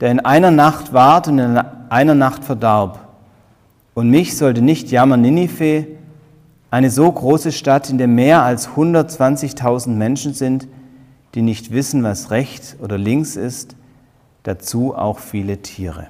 der 0.00 0.10
in 0.10 0.20
einer 0.20 0.50
Nacht 0.50 0.92
ward 0.92 1.28
und 1.28 1.38
in 1.38 1.58
einer 1.88 2.14
Nacht 2.14 2.44
verdarb. 2.44 3.08
Und 3.94 4.10
mich 4.10 4.36
sollte 4.36 4.62
nicht 4.62 4.90
jammern 4.90 5.22
Ninive, 5.22 5.86
eine 6.70 6.90
so 6.90 7.10
große 7.10 7.50
Stadt, 7.50 7.88
in 7.90 7.98
der 7.98 8.08
mehr 8.08 8.42
als 8.42 8.68
120.000 8.68 9.88
Menschen 9.88 10.34
sind, 10.34 10.68
die 11.34 11.42
nicht 11.42 11.72
wissen, 11.72 12.02
was 12.02 12.30
rechts 12.30 12.76
oder 12.80 12.98
links 12.98 13.36
ist, 13.36 13.74
dazu 14.42 14.94
auch 14.94 15.18
viele 15.18 15.62
Tiere. 15.62 16.08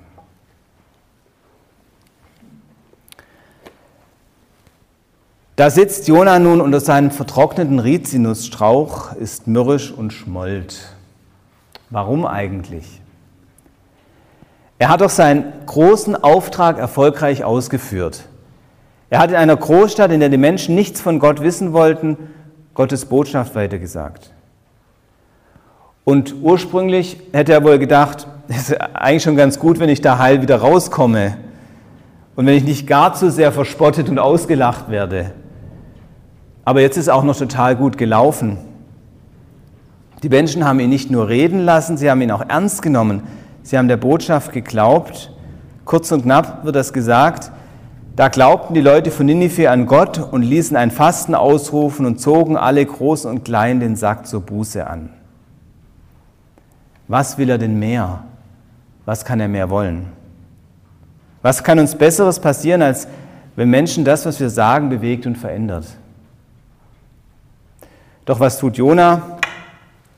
Da 5.57 5.71
sitzt 5.71 6.07
Jona 6.07 6.39
nun 6.39 6.61
unter 6.61 6.79
seinem 6.79 7.11
vertrockneten 7.11 7.81
Rizinusstrauch, 7.81 9.15
ist 9.17 9.49
mürrisch 9.49 9.91
und 9.91 10.13
schmollt. 10.13 10.98
Warum 11.91 12.27
eigentlich? 12.27 13.01
Er 14.79 14.91
hat 14.91 15.01
doch 15.01 15.11
seinen 15.11 15.53
großen 15.67 16.23
Auftrag 16.23 16.79
erfolgreich 16.79 17.43
ausgeführt. 17.45 18.25
Er 19.11 19.21
hat 19.21 19.31
in 19.31 19.37
einer 19.37 19.57
Großstadt, 19.57 20.13
in 20.13 20.21
der 20.21 20.29
die 20.29 20.37
Menschen 20.37 20.75
nichts 20.75 21.01
von 21.01 21.19
Gott 21.19 21.41
wissen 21.43 21.73
wollten, 21.73 22.17
Gottes 22.75 23.07
Botschaft 23.07 23.55
weitergesagt. 23.55 24.31
Und 26.05 26.37
ursprünglich 26.43 27.19
hätte 27.33 27.53
er 27.53 27.65
wohl 27.65 27.79
gedacht, 27.79 28.27
es 28.49 28.71
ist 28.71 28.81
eigentlich 28.81 29.23
schon 29.23 29.37
ganz 29.37 29.59
gut, 29.59 29.81
wenn 29.81 29.89
ich 29.89 30.01
da 30.01 30.19
heil 30.19 30.43
wieder 30.43 30.57
rauskomme 30.57 31.39
und 32.37 32.47
wenn 32.47 32.55
ich 32.55 32.65
nicht 32.65 32.87
gar 32.87 33.15
zu 33.15 33.31
sehr 33.31 33.51
verspottet 33.51 34.09
und 34.09 34.19
ausgelacht 34.19 34.91
werde. 34.91 35.33
Aber 36.65 36.83
jetzt 36.83 36.99
ist 36.99 37.09
auch 37.09 37.25
noch 37.25 37.37
total 37.37 37.77
gut 37.77 37.99
gelaufen. 37.99 38.59
Die 40.23 40.29
Menschen 40.29 40.65
haben 40.65 40.81
ihn 40.81 40.91
nicht 40.91 41.11
nur 41.11 41.29
reden 41.29 41.61
lassen, 41.61 41.97
sie 41.97 42.11
haben 42.11 42.21
ihn 42.21 42.31
auch 42.31 42.45
ernst 42.49 42.83
genommen. 42.83 43.23
Sie 43.63 43.79
haben 43.79 43.89
der 43.89 43.97
Botschaft 43.97 44.53
geglaubt. 44.53 45.31
Kurz 45.85 46.11
und 46.11 46.23
knapp 46.23 46.65
wird 46.65 46.75
das 46.75 46.93
gesagt. 46.93 47.53
Da 48.17 48.29
glaubten 48.29 48.75
die 48.75 48.81
Leute 48.81 49.13
von 49.13 49.27
Ninive 49.27 49.71
an 49.71 49.87
Gott 49.87 50.19
und 50.19 50.43
ließen 50.43 50.77
ein 50.77 50.91
Fasten 50.91 51.37
ausrufen 51.37 52.05
und 52.05 52.21
zogen 52.21 52.57
alle 52.57 52.85
groß 52.85 53.27
und 53.27 53.45
klein 53.45 53.79
den 53.79 53.95
Sack 53.95 54.27
zur 54.27 54.41
Buße 54.41 54.85
an. 54.85 55.11
Was 57.07 57.39
will 57.39 57.49
er 57.49 57.59
denn 57.59 57.79
mehr? 57.79 58.25
Was 59.05 59.25
kann 59.25 59.39
er 59.39 59.47
mehr 59.49 59.71
wollen? 59.71 60.07
Was 61.43 61.63
kann 61.63 61.79
uns 61.79 61.95
Besseres 61.95 62.41
passieren, 62.41 62.83
als 62.83 63.07
wenn 63.55 63.71
Menschen 63.71 64.05
das, 64.05 64.27
was 64.27 64.41
wir 64.41 64.51
sagen, 64.51 64.89
bewegt 64.89 65.25
und 65.25 65.39
verändert? 65.39 65.87
Doch 68.25 68.41
was 68.41 68.59
tut 68.59 68.77
Jona? 68.77 69.38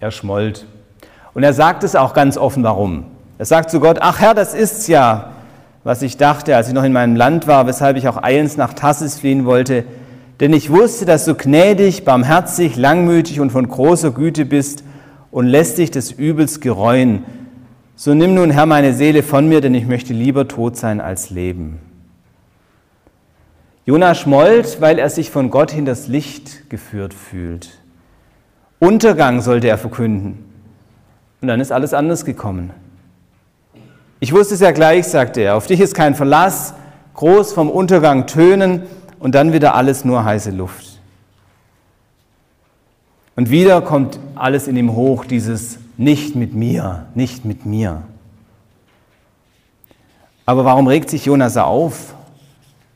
Er 0.00 0.10
schmollt. 0.10 0.66
Und 1.34 1.42
er 1.42 1.52
sagt 1.52 1.84
es 1.84 1.94
auch 1.94 2.14
ganz 2.14 2.36
offen, 2.36 2.64
warum. 2.64 3.04
Er 3.38 3.44
sagt 3.44 3.70
zu 3.70 3.80
Gott, 3.80 3.98
ach 4.00 4.18
Herr, 4.18 4.34
das 4.34 4.54
ist's 4.54 4.86
ja, 4.86 5.30
was 5.84 6.02
ich 6.02 6.16
dachte, 6.16 6.56
als 6.56 6.68
ich 6.68 6.74
noch 6.74 6.84
in 6.84 6.92
meinem 6.92 7.16
Land 7.16 7.46
war, 7.46 7.66
weshalb 7.66 7.96
ich 7.96 8.08
auch 8.08 8.22
eilends 8.22 8.56
nach 8.56 8.74
Tassis 8.74 9.18
fliehen 9.18 9.44
wollte. 9.44 9.84
Denn 10.40 10.52
ich 10.52 10.70
wusste, 10.70 11.04
dass 11.04 11.26
du 11.26 11.34
gnädig, 11.34 12.04
barmherzig, 12.04 12.76
langmütig 12.76 13.40
und 13.40 13.50
von 13.50 13.68
großer 13.68 14.10
Güte 14.10 14.46
bist 14.46 14.82
und 15.30 15.46
lässt 15.46 15.78
dich 15.78 15.90
des 15.90 16.12
Übels 16.12 16.60
gereuen. 16.60 17.24
So 17.94 18.14
nimm 18.14 18.34
nun, 18.34 18.50
Herr, 18.50 18.66
meine 18.66 18.94
Seele 18.94 19.22
von 19.22 19.48
mir, 19.48 19.60
denn 19.60 19.74
ich 19.74 19.86
möchte 19.86 20.14
lieber 20.14 20.48
tot 20.48 20.76
sein 20.76 21.02
als 21.02 21.28
leben. 21.28 21.78
Jona 23.84 24.14
schmollt, 24.14 24.80
weil 24.80 24.98
er 24.98 25.10
sich 25.10 25.30
von 25.30 25.50
Gott 25.50 25.70
hinters 25.72 26.08
Licht 26.08 26.70
geführt 26.70 27.12
fühlt. 27.12 27.68
Untergang 28.80 29.42
sollte 29.42 29.68
er 29.68 29.78
verkünden. 29.78 30.44
Und 31.40 31.48
dann 31.48 31.60
ist 31.60 31.70
alles 31.70 31.94
anders 31.94 32.24
gekommen. 32.24 32.70
Ich 34.18 34.32
wusste 34.32 34.54
es 34.54 34.60
ja 34.60 34.72
gleich, 34.72 35.06
sagte 35.06 35.42
er, 35.42 35.56
auf 35.56 35.66
dich 35.66 35.80
ist 35.80 35.94
kein 35.94 36.14
Verlass, 36.14 36.74
groß 37.14 37.52
vom 37.52 37.70
Untergang 37.70 38.26
tönen 38.26 38.82
und 39.18 39.34
dann 39.34 39.52
wieder 39.52 39.74
alles 39.74 40.04
nur 40.04 40.24
heiße 40.24 40.50
Luft. 40.50 41.00
Und 43.36 43.50
wieder 43.50 43.80
kommt 43.80 44.18
alles 44.34 44.66
in 44.66 44.76
ihm 44.76 44.94
hoch, 44.94 45.24
dieses 45.24 45.78
nicht 45.96 46.34
mit 46.34 46.54
mir, 46.54 47.06
nicht 47.14 47.44
mit 47.44 47.64
mir. 47.64 48.02
Aber 50.44 50.64
warum 50.64 50.86
regt 50.86 51.10
sich 51.10 51.26
Jonas 51.26 51.56
auf? 51.56 52.14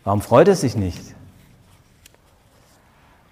Warum 0.02 0.20
freut 0.20 0.48
er 0.48 0.56
sich 0.56 0.76
nicht? 0.76 1.13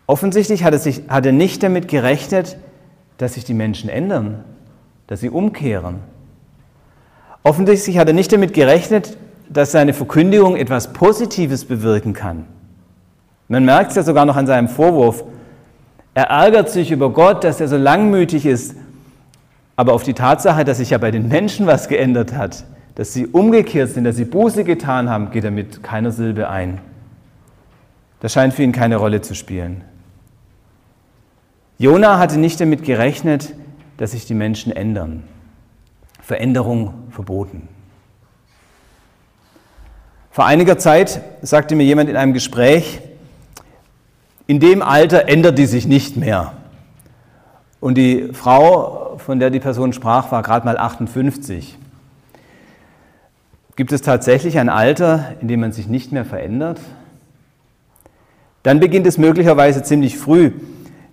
Offensichtlich 0.07 0.65
hat 0.65 0.73
er, 0.73 0.79
sich, 0.79 1.03
hat 1.09 1.27
er 1.27 1.33
nicht 1.33 1.62
damit 1.62 1.88
gerechnet, 1.88 2.57
dass 3.19 3.35
sich 3.35 3.45
die 3.45 3.55
Menschen 3.55 3.88
ändern, 3.88 4.45
dass 5.07 5.21
sie 5.21 5.31
umkehren. 5.31 6.01
Offensichtlich 7.43 7.99
hat 7.99 8.09
er 8.09 8.15
nicht 8.15 8.33
damit 8.33 8.55
gerechnet, 8.55 9.17
dass 9.49 9.73
seine 9.73 9.93
Verkündigung 9.93 10.57
etwas 10.57 10.93
Positives 10.93 11.65
bewirken 11.65 12.15
kann. 12.15 12.47
Man 13.49 13.65
merkt 13.65 13.91
es 13.91 13.97
ja 13.97 14.03
sogar 14.03 14.25
noch 14.25 14.37
an 14.37 14.47
seinem 14.47 14.69
Vorwurf. 14.69 15.25
Er 16.15 16.25
ärgert 16.25 16.71
sich 16.71 16.91
über 16.91 17.11
Gott, 17.11 17.45
dass 17.45 17.61
er 17.61 17.69
so 17.69 17.77
langmütig 17.77 18.47
ist, 18.47 18.77
aber 19.77 19.93
auf 19.93 20.03
die 20.03 20.15
Tatsache, 20.15 20.65
dass 20.65 20.79
sich 20.79 20.91
ja 20.91 20.99
bei 20.99 21.11
den 21.11 21.29
Menschen 21.29 21.67
was 21.67 21.88
geändert 21.88 22.35
hat, 22.35 22.65
dass 22.95 23.12
sie 23.12 23.27
umgekehrt 23.27 23.91
sind, 23.91 24.05
dass 24.05 24.17
sie 24.17 24.25
Buße 24.25 24.65
getan 24.65 25.09
haben, 25.09 25.31
geht 25.31 25.45
er 25.45 25.51
mit 25.51 25.83
keiner 25.83 26.11
Silbe 26.11 26.49
ein. 26.49 26.81
Das 28.21 28.33
scheint 28.33 28.55
für 28.55 28.62
ihn 28.62 28.73
keine 28.73 28.97
Rolle 28.97 29.21
zu 29.21 29.35
spielen. 29.35 29.83
Jona 31.83 32.21
hatte 32.21 32.38
nicht 32.38 32.61
damit 32.61 32.85
gerechnet, 32.85 33.55
dass 33.97 34.12
sich 34.12 34.25
die 34.25 34.35
Menschen 34.35 34.71
ändern. 34.71 35.25
Veränderung 36.21 36.95
verboten. 37.11 37.66
Vor 40.31 40.47
einiger 40.47 40.79
Zeit 40.79 41.21
sagte 41.42 41.75
mir 41.75 41.83
jemand 41.83 42.09
in 42.09 42.16
einem 42.16 42.35
Gespräch, 42.35 43.01
in 44.47 44.61
dem 44.61 44.81
Alter 44.81 45.29
ändert 45.29 45.59
die 45.59 45.66
sich 45.66 45.88
nicht 45.88 46.16
mehr. 46.16 46.53
Und 47.81 47.99
die 47.99 48.29
Frau, 48.33 49.16
von 49.18 49.40
der 49.40 49.51
die 49.51 49.59
Person 49.59 49.92
sprach, 49.92 50.31
war 50.31 50.45
gerade 50.45 50.64
mal 50.64 50.79
58. 50.79 51.77
Gibt 53.75 53.90
es 53.90 54.03
tatsächlich 54.03 54.61
ein 54.61 54.68
Alter, 54.68 55.35
in 55.40 55.49
dem 55.49 55.59
man 55.59 55.73
sich 55.73 55.88
nicht 55.88 56.12
mehr 56.12 56.25
verändert? 56.25 56.79
Dann 58.62 58.79
beginnt 58.79 59.09
es 59.09 59.18
möglicherweise 59.18 59.83
ziemlich 59.83 60.16
früh. 60.16 60.53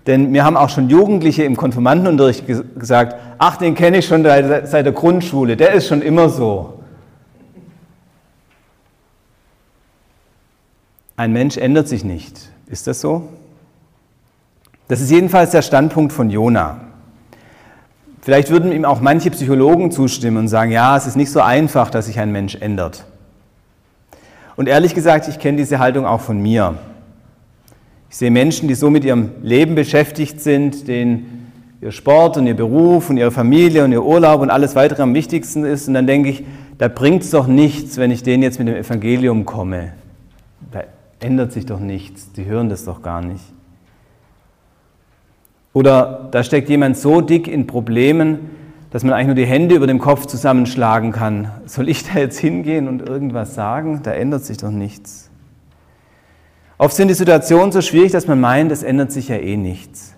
Denn 0.09 0.31
mir 0.31 0.43
haben 0.43 0.57
auch 0.57 0.69
schon 0.69 0.89
Jugendliche 0.89 1.43
im 1.43 1.55
Konfirmandenunterricht 1.55 2.43
gesagt, 2.47 3.15
ach, 3.37 3.57
den 3.57 3.75
kenne 3.75 3.99
ich 3.99 4.07
schon 4.07 4.23
seit 4.23 4.83
der 4.83 4.91
Grundschule, 4.91 5.55
der 5.55 5.73
ist 5.73 5.85
schon 5.85 6.01
immer 6.01 6.29
so. 6.29 6.79
Ein 11.15 11.31
Mensch 11.31 11.57
ändert 11.57 11.87
sich 11.87 12.03
nicht. 12.03 12.49
Ist 12.65 12.87
das 12.87 13.01
so? 13.01 13.29
Das 14.87 14.99
ist 14.99 15.11
jedenfalls 15.11 15.51
der 15.51 15.61
Standpunkt 15.61 16.11
von 16.11 16.31
Jona. 16.31 16.81
Vielleicht 18.21 18.49
würden 18.49 18.71
ihm 18.71 18.85
auch 18.85 19.01
manche 19.01 19.29
Psychologen 19.29 19.91
zustimmen 19.91 20.37
und 20.37 20.47
sagen, 20.47 20.71
ja, 20.71 20.97
es 20.97 21.05
ist 21.05 21.17
nicht 21.17 21.31
so 21.31 21.41
einfach, 21.41 21.91
dass 21.91 22.07
sich 22.07 22.19
ein 22.19 22.31
Mensch 22.31 22.55
ändert. 22.55 23.05
Und 24.55 24.67
ehrlich 24.67 24.95
gesagt, 24.95 25.27
ich 25.27 25.37
kenne 25.37 25.57
diese 25.57 25.77
Haltung 25.77 26.07
auch 26.07 26.21
von 26.21 26.41
mir. 26.41 26.79
Ich 28.09 28.17
sehe 28.17 28.31
Menschen, 28.31 28.67
die 28.67 28.75
so 28.75 28.89
mit 28.89 29.05
ihrem 29.05 29.31
Leben 29.43 29.75
beschäftigt 29.75 30.41
sind, 30.41 30.87
denen 30.87 31.51
ihr 31.79 31.91
Sport 31.91 32.37
und 32.37 32.47
ihr 32.47 32.55
Beruf 32.55 33.09
und 33.09 33.17
ihre 33.17 33.31
Familie 33.31 33.83
und 33.83 33.91
ihr 33.91 34.03
Urlaub 34.03 34.41
und 34.41 34.49
alles 34.49 34.75
weitere 34.75 35.03
am 35.03 35.13
wichtigsten 35.13 35.63
ist. 35.63 35.87
Und 35.87 35.93
dann 35.93 36.07
denke 36.07 36.29
ich, 36.29 36.43
da 36.79 36.87
bringt 36.87 37.23
es 37.23 37.29
doch 37.29 37.45
nichts, 37.45 37.97
wenn 37.97 38.09
ich 38.09 38.23
denen 38.23 38.41
jetzt 38.41 38.57
mit 38.57 38.67
dem 38.67 38.75
Evangelium 38.75 39.45
komme. 39.45 39.93
Da 40.71 40.83
ändert 41.19 41.51
sich 41.51 41.65
doch 41.65 41.79
nichts. 41.79 42.31
Die 42.33 42.45
hören 42.45 42.69
das 42.69 42.83
doch 42.83 43.01
gar 43.01 43.21
nicht. 43.21 43.43
Oder 45.73 46.29
da 46.31 46.43
steckt 46.43 46.67
jemand 46.69 46.97
so 46.97 47.21
dick 47.21 47.47
in 47.47 47.67
Problemen, 47.67 48.49
dass 48.89 49.03
man 49.03 49.13
eigentlich 49.13 49.27
nur 49.27 49.35
die 49.35 49.45
Hände 49.45 49.75
über 49.75 49.85
dem 49.85 49.99
Kopf 49.99 50.25
zusammenschlagen 50.25 51.11
kann. 51.11 51.51
Soll 51.65 51.89
ich 51.89 52.03
da 52.03 52.19
jetzt 52.19 52.39
hingehen 52.39 52.87
und 52.87 53.07
irgendwas 53.07 53.53
sagen? 53.53 54.01
Da 54.01 54.11
ändert 54.11 54.43
sich 54.43 54.57
doch 54.57 54.71
nichts. 54.71 55.28
Oft 56.79 56.95
sind 56.95 57.09
die 57.09 57.13
Situationen 57.13 57.73
so 57.73 57.81
schwierig, 57.81 58.13
dass 58.13 58.25
man 58.25 58.39
meint, 58.39 58.71
es 58.71 58.83
ändert 58.83 59.11
sich 59.11 59.27
ja 59.27 59.35
eh 59.35 59.57
nichts. 59.57 60.15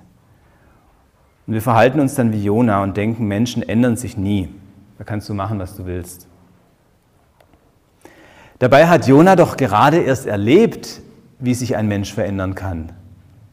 Und 1.48 1.56
wir 1.56 1.62
verhalten 1.62 2.00
uns 2.00 2.14
dann 2.14 2.32
wie 2.32 2.44
Jona 2.44 2.84
und 2.84 2.96
denken, 2.96 3.26
Menschen 3.26 3.68
ändern 3.68 3.98
sich 3.98 4.16
nie. 4.16 4.48
Da 5.00 5.04
kannst 5.04 5.28
du 5.28 5.34
machen, 5.34 5.58
was 5.58 5.76
du 5.76 5.88
willst. 5.88 6.28
Dabei 8.60 8.88
hat 8.88 9.08
Jona 9.08 9.36
doch 9.36 9.58
gerade 9.58 9.98
erst 9.98 10.28
erlebt, 10.28 11.02
wie 11.40 11.56
sich 11.56 11.76
ein 11.76 11.88
Mensch 11.88 12.14
verändern 12.14 12.54
kann, 12.54 12.92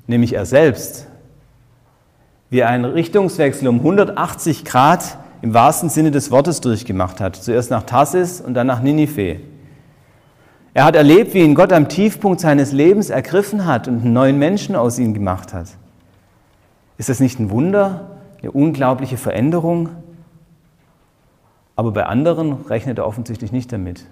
nämlich 0.06 0.34
er 0.34 0.44
selbst. 0.44 1.06
Wie 2.50 2.58
er 2.58 2.68
einen 2.68 2.84
Richtungswechsel 2.84 3.68
um 3.68 3.76
180 3.76 4.66
Grad 4.66 5.16
im 5.40 5.54
wahrsten 5.54 5.88
Sinne 5.88 6.10
des 6.10 6.30
Wortes 6.30 6.60
durchgemacht 6.60 7.22
hat. 7.22 7.36
Zuerst 7.36 7.70
nach 7.70 7.84
Tarsis 7.84 8.42
und 8.42 8.52
dann 8.52 8.66
nach 8.66 8.82
Ninive. 8.82 9.40
Er 10.74 10.84
hat 10.84 10.96
erlebt, 10.96 11.34
wie 11.34 11.42
ihn 11.42 11.54
Gott 11.54 11.72
am 11.72 11.88
Tiefpunkt 11.88 12.40
seines 12.40 12.72
Lebens 12.72 13.10
ergriffen 13.10 13.66
hat 13.66 13.88
und 13.88 14.02
einen 14.02 14.12
neuen 14.12 14.38
Menschen 14.38 14.76
aus 14.76 14.98
ihm 14.98 15.14
gemacht 15.14 15.52
hat. 15.52 15.68
Ist 16.98 17.08
das 17.08 17.20
nicht 17.20 17.38
ein 17.40 17.50
Wunder, 17.50 18.18
eine 18.42 18.52
unglaubliche 18.52 19.16
Veränderung? 19.16 19.88
Aber 21.76 21.92
bei 21.92 22.06
anderen 22.06 22.52
rechnet 22.66 22.98
er 22.98 23.06
offensichtlich 23.06 23.52
nicht 23.52 23.72
damit. 23.72 24.04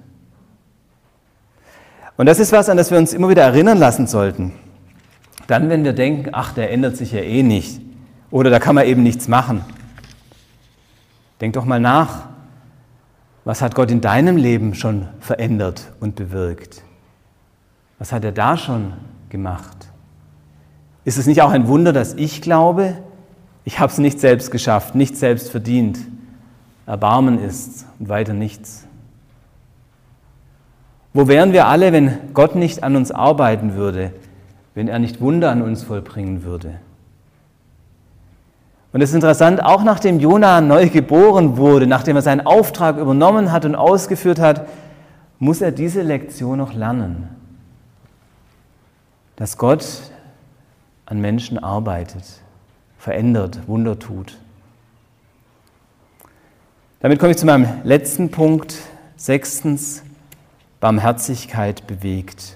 Und 2.16 2.26
das 2.26 2.38
ist 2.38 2.52
was, 2.52 2.68
an 2.68 2.76
das 2.76 2.90
wir 2.90 2.98
uns 2.98 3.12
immer 3.12 3.28
wieder 3.28 3.42
erinnern 3.42 3.78
lassen 3.78 4.07
sollten. 4.07 4.52
Dann, 5.48 5.68
wenn 5.68 5.84
wir 5.84 5.92
denken, 5.92 6.30
ach, 6.32 6.52
der 6.52 6.72
ändert 6.72 6.96
sich 6.96 7.12
ja 7.12 7.20
eh 7.20 7.42
nicht. 7.42 7.80
Oder 8.30 8.50
da 8.50 8.59
kann 8.59 8.74
man 8.74 8.86
eben 8.86 9.02
nichts 9.02 9.28
machen. 9.28 9.64
Denk 11.40 11.52
doch 11.54 11.64
mal 11.64 11.80
nach. 11.80 12.28
Was 13.47 13.62
hat 13.62 13.76
Gott 13.76 13.92
in 13.92 14.01
deinem 14.01 14.36
Leben 14.36 14.74
schon 14.74 15.07
verändert 15.20 15.92
und 16.01 16.16
bewirkt? 16.16 16.82
Was 18.01 18.11
hat 18.11 18.24
er 18.24 18.32
da 18.32 18.57
schon 18.57 18.94
gemacht? 19.28 19.86
Ist 21.05 21.16
es 21.16 21.28
nicht 21.28 21.42
auch 21.42 21.51
ein 21.51 21.68
Wunder, 21.68 21.92
dass 21.92 22.14
ich 22.14 22.42
glaube, 22.42 22.97
ich 23.64 23.78
habe 23.78 23.92
es 23.92 23.99
nicht 23.99 24.18
selbst 24.18 24.51
geschafft, 24.51 24.97
nicht 24.97 25.16
selbst 25.16 25.49
verdient? 25.49 26.01
Erbarmen 26.86 27.38
ist 27.38 27.86
und 28.01 28.09
weiter 28.09 28.32
nichts. 28.32 28.84
Wo 31.14 31.28
wären 31.28 31.53
wir 31.53 31.68
alle, 31.68 31.92
wenn 31.92 32.18
Gott 32.34 32.57
nicht 32.57 32.82
an 32.82 32.97
uns 32.97 33.12
arbeiten 33.12 33.74
würde, 33.74 34.12
wenn 34.74 34.88
er 34.88 34.99
nicht 34.99 35.20
Wunder 35.20 35.53
an 35.53 35.62
uns 35.62 35.84
vollbringen 35.84 36.42
würde? 36.42 36.80
Und 38.97 39.03
es 39.03 39.11
ist 39.11 39.16
interessant, 39.16 39.62
auch 39.62 39.84
nachdem 39.84 40.20
Jona 40.20 40.62
neu 40.62 40.88
geboren 40.88 41.59
wurde, 41.59 41.86
nachdem 41.86 42.16
er 42.16 42.22
seinen 42.22 42.47
Auftrag 42.47 42.97
übernommen 42.97 43.53
hat 43.53 43.66
und 43.66 43.74
ausgeführt 43.74 44.38
hat, 44.38 44.66
muss 45.38 45.61
er 45.61 45.70
diese 45.70 46.01
Lektion 46.01 46.57
noch 46.57 46.72
lernen. 46.72 47.28
Dass 49.36 49.59
Gott 49.59 49.86
an 51.05 51.20
Menschen 51.20 51.59
arbeitet, 51.59 52.24
verändert, 52.97 53.68
Wunder 53.68 53.99
tut. 53.99 54.38
Damit 57.01 57.18
komme 57.18 57.32
ich 57.32 57.36
zu 57.36 57.44
meinem 57.44 57.68
letzten 57.84 58.30
Punkt. 58.30 58.76
Sechstens, 59.16 60.05
Barmherzigkeit 60.80 61.86
bewegt. 61.86 62.55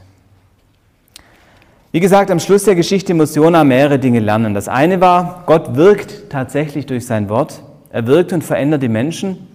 Wie 1.92 1.98
gesagt, 1.98 2.30
am 2.30 2.38
Schluss 2.38 2.64
der 2.64 2.76
Geschichte 2.76 3.14
muss 3.14 3.34
Jona 3.34 3.64
mehrere 3.64 3.98
Dinge 3.98 4.20
lernen. 4.20 4.54
Das 4.54 4.68
eine 4.68 5.00
war, 5.00 5.42
Gott 5.46 5.74
wirkt 5.74 6.30
tatsächlich 6.30 6.86
durch 6.86 7.04
sein 7.04 7.28
Wort. 7.28 7.64
Er 7.90 8.06
wirkt 8.06 8.32
und 8.32 8.44
verändert 8.44 8.84
die 8.84 8.88
Menschen. 8.88 9.48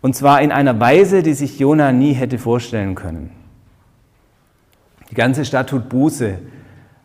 Und 0.00 0.16
zwar 0.16 0.40
in 0.40 0.52
einer 0.52 0.80
Weise, 0.80 1.22
die 1.22 1.34
sich 1.34 1.58
Jona 1.58 1.92
nie 1.92 2.14
hätte 2.14 2.38
vorstellen 2.38 2.94
können. 2.94 3.30
Die 5.10 5.14
ganze 5.14 5.44
Stadt 5.44 5.68
tut 5.68 5.90
Buße, 5.90 6.38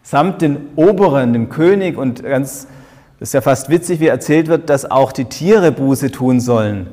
samt 0.03 0.41
den 0.41 0.69
Oberen, 0.78 1.34
dem 1.34 1.49
König 1.49 1.97
und 1.97 2.24
ganz, 2.24 2.67
das 3.19 3.30
ist 3.30 3.34
ja 3.34 3.41
fast 3.41 3.69
witzig, 3.69 3.99
wie 3.99 4.07
erzählt 4.07 4.47
wird, 4.47 4.69
dass 4.69 4.89
auch 4.89 5.11
die 5.11 5.26
Tiere 5.26 5.74
Buße 5.74 6.11
tun 6.11 6.39
sollen 6.39 6.88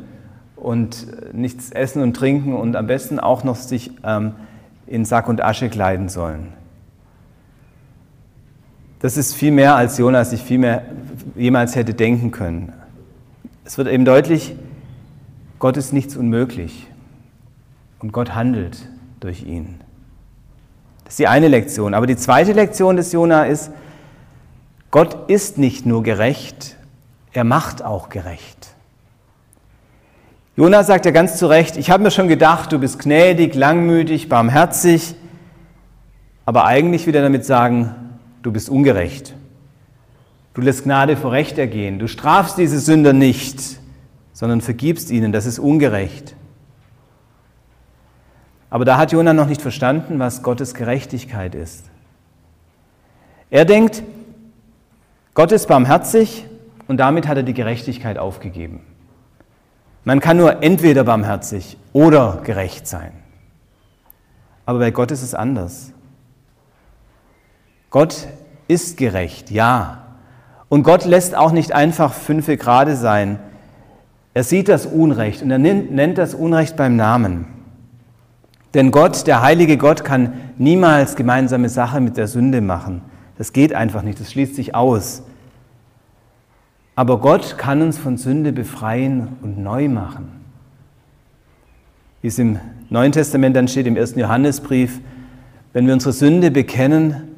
und 0.56 1.06
nichts 1.32 1.70
essen 1.70 2.02
und 2.02 2.14
trinken 2.16 2.54
und 2.54 2.74
am 2.74 2.88
besten 2.88 3.20
auch 3.20 3.44
noch 3.44 3.56
sich 3.56 3.92
ähm, 4.02 4.32
in 4.88 5.04
Sack 5.04 5.28
und 5.28 5.42
Asche 5.42 5.68
kleiden 5.68 6.08
sollen. 6.08 6.59
Das 9.00 9.16
ist 9.16 9.34
viel 9.34 9.50
mehr, 9.50 9.76
als 9.76 9.96
Jonas 9.98 10.30
sich 10.30 10.42
viel 10.42 10.58
mehr 10.58 10.82
jemals 11.34 11.74
hätte 11.74 11.94
denken 11.94 12.30
können. 12.30 12.72
Es 13.64 13.78
wird 13.78 13.88
eben 13.88 14.04
deutlich, 14.04 14.54
Gott 15.58 15.76
ist 15.76 15.92
nichts 15.92 16.16
unmöglich 16.16 16.86
und 18.00 18.12
Gott 18.12 18.34
handelt 18.34 18.88
durch 19.20 19.42
ihn. 19.42 19.80
Das 21.04 21.14
ist 21.14 21.18
die 21.18 21.28
eine 21.28 21.48
Lektion. 21.48 21.94
Aber 21.94 22.06
die 22.06 22.16
zweite 22.16 22.52
Lektion 22.52 22.96
des 22.96 23.12
Jona 23.12 23.44
ist, 23.44 23.70
Gott 24.90 25.30
ist 25.30 25.56
nicht 25.56 25.86
nur 25.86 26.02
gerecht, 26.02 26.76
er 27.32 27.44
macht 27.44 27.82
auch 27.82 28.08
gerecht. 28.08 28.74
Jona 30.56 30.84
sagt 30.84 31.06
ja 31.06 31.10
ganz 31.10 31.36
zu 31.36 31.46
Recht, 31.46 31.76
ich 31.76 31.90
habe 31.90 32.02
mir 32.02 32.10
schon 32.10 32.28
gedacht, 32.28 32.72
du 32.72 32.78
bist 32.78 32.98
gnädig, 32.98 33.54
langmütig, 33.54 34.28
barmherzig, 34.28 35.14
aber 36.44 36.66
eigentlich 36.66 37.06
will 37.06 37.14
er 37.14 37.22
damit 37.22 37.46
sagen, 37.46 37.94
du 38.42 38.52
bist 38.52 38.68
ungerecht. 38.68 39.34
Du 40.54 40.60
lässt 40.60 40.84
Gnade 40.84 41.16
vor 41.16 41.32
Recht 41.32 41.58
ergehen. 41.58 41.98
Du 41.98 42.08
strafst 42.08 42.58
diese 42.58 42.80
Sünder 42.80 43.12
nicht, 43.12 43.80
sondern 44.32 44.60
vergibst 44.60 45.10
ihnen. 45.10 45.32
Das 45.32 45.46
ist 45.46 45.58
ungerecht. 45.58 46.34
Aber 48.68 48.84
da 48.84 48.96
hat 48.96 49.12
Jonah 49.12 49.32
noch 49.32 49.46
nicht 49.46 49.62
verstanden, 49.62 50.18
was 50.18 50.42
Gottes 50.42 50.74
Gerechtigkeit 50.74 51.54
ist. 51.54 51.84
Er 53.50 53.64
denkt, 53.64 54.02
Gott 55.34 55.52
ist 55.52 55.66
barmherzig 55.66 56.46
und 56.86 56.98
damit 56.98 57.26
hat 57.26 57.36
er 57.36 57.42
die 57.42 57.54
Gerechtigkeit 57.54 58.18
aufgegeben. 58.18 58.80
Man 60.04 60.20
kann 60.20 60.36
nur 60.36 60.62
entweder 60.62 61.04
barmherzig 61.04 61.76
oder 61.92 62.40
gerecht 62.44 62.86
sein. 62.86 63.12
Aber 64.66 64.78
bei 64.78 64.90
Gott 64.90 65.10
ist 65.10 65.22
es 65.22 65.34
anders. 65.34 65.92
Gott 67.90 68.28
ist 68.68 68.96
gerecht, 68.96 69.50
ja. 69.50 69.98
Und 70.68 70.84
Gott 70.84 71.04
lässt 71.04 71.34
auch 71.34 71.50
nicht 71.50 71.72
einfach 71.72 72.14
fünfe 72.14 72.56
Grade 72.56 72.94
sein. 72.96 73.40
Er 74.32 74.44
sieht 74.44 74.68
das 74.68 74.86
Unrecht 74.86 75.42
und 75.42 75.50
er 75.50 75.58
nennt 75.58 76.16
das 76.16 76.34
Unrecht 76.34 76.76
beim 76.76 76.94
Namen. 76.94 77.46
Denn 78.74 78.92
Gott, 78.92 79.26
der 79.26 79.42
heilige 79.42 79.76
Gott, 79.76 80.04
kann 80.04 80.34
niemals 80.56 81.16
gemeinsame 81.16 81.68
Sache 81.68 82.00
mit 82.00 82.16
der 82.16 82.28
Sünde 82.28 82.60
machen. 82.60 83.02
Das 83.36 83.52
geht 83.52 83.74
einfach 83.74 84.02
nicht, 84.02 84.20
das 84.20 84.30
schließt 84.30 84.54
sich 84.54 84.74
aus. 84.76 85.24
Aber 86.94 87.18
Gott 87.18 87.58
kann 87.58 87.82
uns 87.82 87.98
von 87.98 88.16
Sünde 88.16 88.52
befreien 88.52 89.28
und 89.42 89.58
neu 89.58 89.88
machen. 89.88 90.28
Wie 92.22 92.28
es 92.28 92.38
im 92.38 92.60
Neuen 92.90 93.10
Testament 93.10 93.56
dann 93.56 93.66
steht, 93.66 93.86
im 93.86 93.96
ersten 93.96 94.20
Johannesbrief, 94.20 95.00
wenn 95.72 95.86
wir 95.86 95.94
unsere 95.94 96.12
Sünde 96.12 96.50
bekennen, 96.50 97.29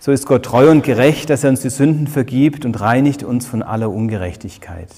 so 0.00 0.12
ist 0.12 0.26
Gott 0.26 0.44
treu 0.44 0.70
und 0.70 0.82
gerecht, 0.82 1.30
dass 1.30 1.44
er 1.44 1.50
uns 1.50 1.62
die 1.62 1.70
Sünden 1.70 2.06
vergibt 2.06 2.64
und 2.64 2.80
reinigt 2.80 3.22
uns 3.22 3.46
von 3.46 3.62
aller 3.62 3.90
Ungerechtigkeit. 3.90 4.90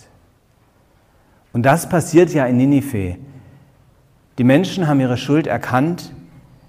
Und 1.53 1.65
das 1.65 1.89
passiert 1.89 2.33
ja 2.33 2.47
in 2.47 2.59
Ninive. 2.59 3.17
Die 4.39 4.45
Menschen 4.45 4.87
haben 4.87 5.01
ihre 5.01 5.17
Schuld 5.17 5.47
erkannt. 5.47 6.13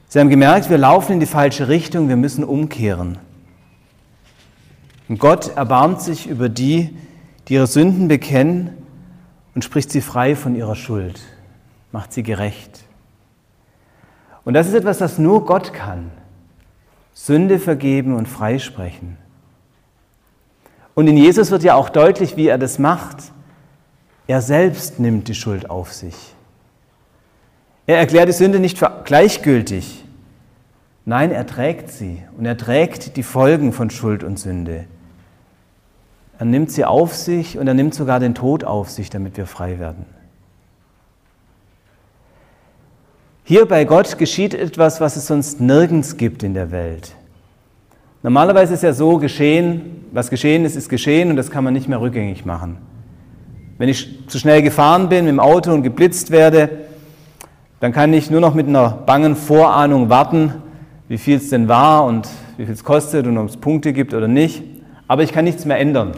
Sie 0.07 0.19
haben 0.19 0.29
gemerkt, 0.29 0.69
wir 0.69 0.77
laufen 0.77 1.13
in 1.13 1.19
die 1.19 1.25
falsche 1.25 1.67
Richtung, 1.67 2.09
wir 2.09 2.17
müssen 2.17 2.43
umkehren. 2.43 3.17
Und 5.07 5.19
Gott 5.19 5.55
erbarmt 5.55 6.01
sich 6.01 6.27
über 6.27 6.49
die, 6.49 6.97
die 7.47 7.55
ihre 7.55 7.67
Sünden 7.67 8.07
bekennen 8.07 8.71
und 9.53 9.63
spricht 9.63 9.91
sie 9.91 10.01
frei 10.01 10.35
von 10.35 10.55
ihrer 10.55 10.75
Schuld, 10.75 11.19
macht 11.91 12.13
sie 12.13 12.23
gerecht. 12.23 12.85
Und 14.43 14.53
das 14.53 14.67
ist 14.67 14.73
etwas, 14.73 14.97
das 14.97 15.17
nur 15.17 15.45
Gott 15.45 15.73
kann. 15.73 16.11
Sünde 17.13 17.59
vergeben 17.59 18.15
und 18.15 18.27
freisprechen. 18.27 19.17
Und 20.93 21.07
in 21.07 21.17
Jesus 21.17 21.51
wird 21.51 21.63
ja 21.63 21.75
auch 21.75 21.89
deutlich, 21.89 22.37
wie 22.37 22.47
er 22.47 22.57
das 22.57 22.79
macht. 22.79 23.31
Er 24.27 24.41
selbst 24.41 24.99
nimmt 24.99 25.27
die 25.27 25.35
Schuld 25.35 25.69
auf 25.69 25.93
sich. 25.93 26.15
Er 27.87 27.97
erklärt 27.97 28.29
die 28.29 28.33
Sünde 28.33 28.59
nicht 28.59 28.77
für 28.77 29.01
gleichgültig. 29.03 30.05
Nein, 31.05 31.31
er 31.31 31.47
trägt 31.47 31.89
sie 31.89 32.21
und 32.37 32.45
er 32.45 32.57
trägt 32.57 33.17
die 33.17 33.23
Folgen 33.23 33.73
von 33.73 33.89
Schuld 33.89 34.23
und 34.23 34.39
Sünde. 34.39 34.85
Er 36.37 36.45
nimmt 36.45 36.71
sie 36.71 36.85
auf 36.85 37.15
sich 37.15 37.57
und 37.57 37.67
er 37.67 37.73
nimmt 37.73 37.93
sogar 37.93 38.19
den 38.19 38.35
Tod 38.35 38.63
auf 38.63 38.89
sich, 38.89 39.09
damit 39.09 39.37
wir 39.37 39.45
frei 39.45 39.79
werden. 39.79 40.05
Hier 43.43 43.65
bei 43.65 43.85
Gott 43.85 44.17
geschieht 44.17 44.53
etwas, 44.53 45.01
was 45.01 45.15
es 45.15 45.27
sonst 45.27 45.59
nirgends 45.59 46.17
gibt 46.17 46.43
in 46.43 46.53
der 46.53 46.71
Welt. 46.71 47.15
Normalerweise 48.23 48.75
ist 48.75 48.83
ja 48.83 48.93
so 48.93 49.17
geschehen, 49.17 50.05
was 50.11 50.29
geschehen 50.29 50.63
ist, 50.63 50.75
ist 50.75 50.89
geschehen 50.89 51.31
und 51.31 51.37
das 51.37 51.49
kann 51.49 51.63
man 51.63 51.73
nicht 51.73 51.87
mehr 51.89 51.99
rückgängig 51.99 52.45
machen. 52.45 52.77
Wenn 53.79 53.89
ich 53.89 54.27
zu 54.27 54.37
schnell 54.37 54.61
gefahren 54.61 55.09
bin 55.09 55.25
mit 55.25 55.33
dem 55.33 55.39
Auto 55.39 55.73
und 55.73 55.81
geblitzt 55.81 56.29
werde, 56.29 56.69
dann 57.79 57.91
kann 57.91 58.13
ich 58.13 58.29
nur 58.29 58.39
noch 58.39 58.53
mit 58.53 58.67
einer 58.67 58.89
bangen 58.89 59.35
Vorahnung 59.35 60.09
warten, 60.09 60.53
wie 61.07 61.17
viel 61.17 61.37
es 61.37 61.49
denn 61.49 61.67
war 61.67 62.05
und 62.05 62.29
wie 62.57 62.65
viel 62.65 62.75
es 62.75 62.83
kostet 62.83 63.25
und 63.25 63.39
ob 63.39 63.49
es 63.49 63.57
Punkte 63.57 63.91
gibt 63.91 64.13
oder 64.13 64.27
nicht. 64.27 64.61
Aber 65.07 65.23
ich 65.23 65.33
kann 65.33 65.45
nichts 65.45 65.65
mehr 65.65 65.79
ändern, 65.79 66.11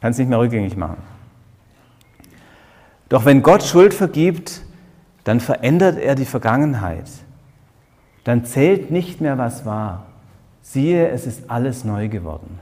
kann 0.00 0.10
es 0.10 0.18
nicht 0.18 0.28
mehr 0.28 0.40
rückgängig 0.40 0.76
machen. 0.76 0.96
Doch 3.08 3.24
wenn 3.24 3.42
Gott 3.42 3.62
Schuld 3.62 3.94
vergibt, 3.94 4.62
dann 5.24 5.40
verändert 5.40 5.98
er 5.98 6.14
die 6.14 6.24
Vergangenheit. 6.24 7.08
Dann 8.24 8.44
zählt 8.44 8.90
nicht 8.90 9.20
mehr, 9.20 9.38
was 9.38 9.64
war. 9.64 10.06
Siehe, 10.62 11.08
es 11.08 11.26
ist 11.26 11.50
alles 11.50 11.84
neu 11.84 12.08
geworden. 12.08 12.58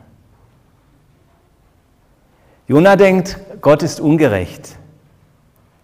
Jona 2.66 2.96
denkt, 2.96 3.38
Gott 3.60 3.82
ist 3.82 4.00
ungerecht, 4.00 4.76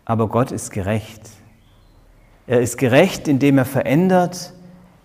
aber 0.05 0.29
Gott 0.29 0.53
ist 0.53 0.71
gerecht. 0.71 1.23
Er 2.47 2.61
ist 2.61 2.79
gerecht, 2.79 3.27
indem 3.27 3.59
er 3.59 3.65
verändert, 3.65 4.53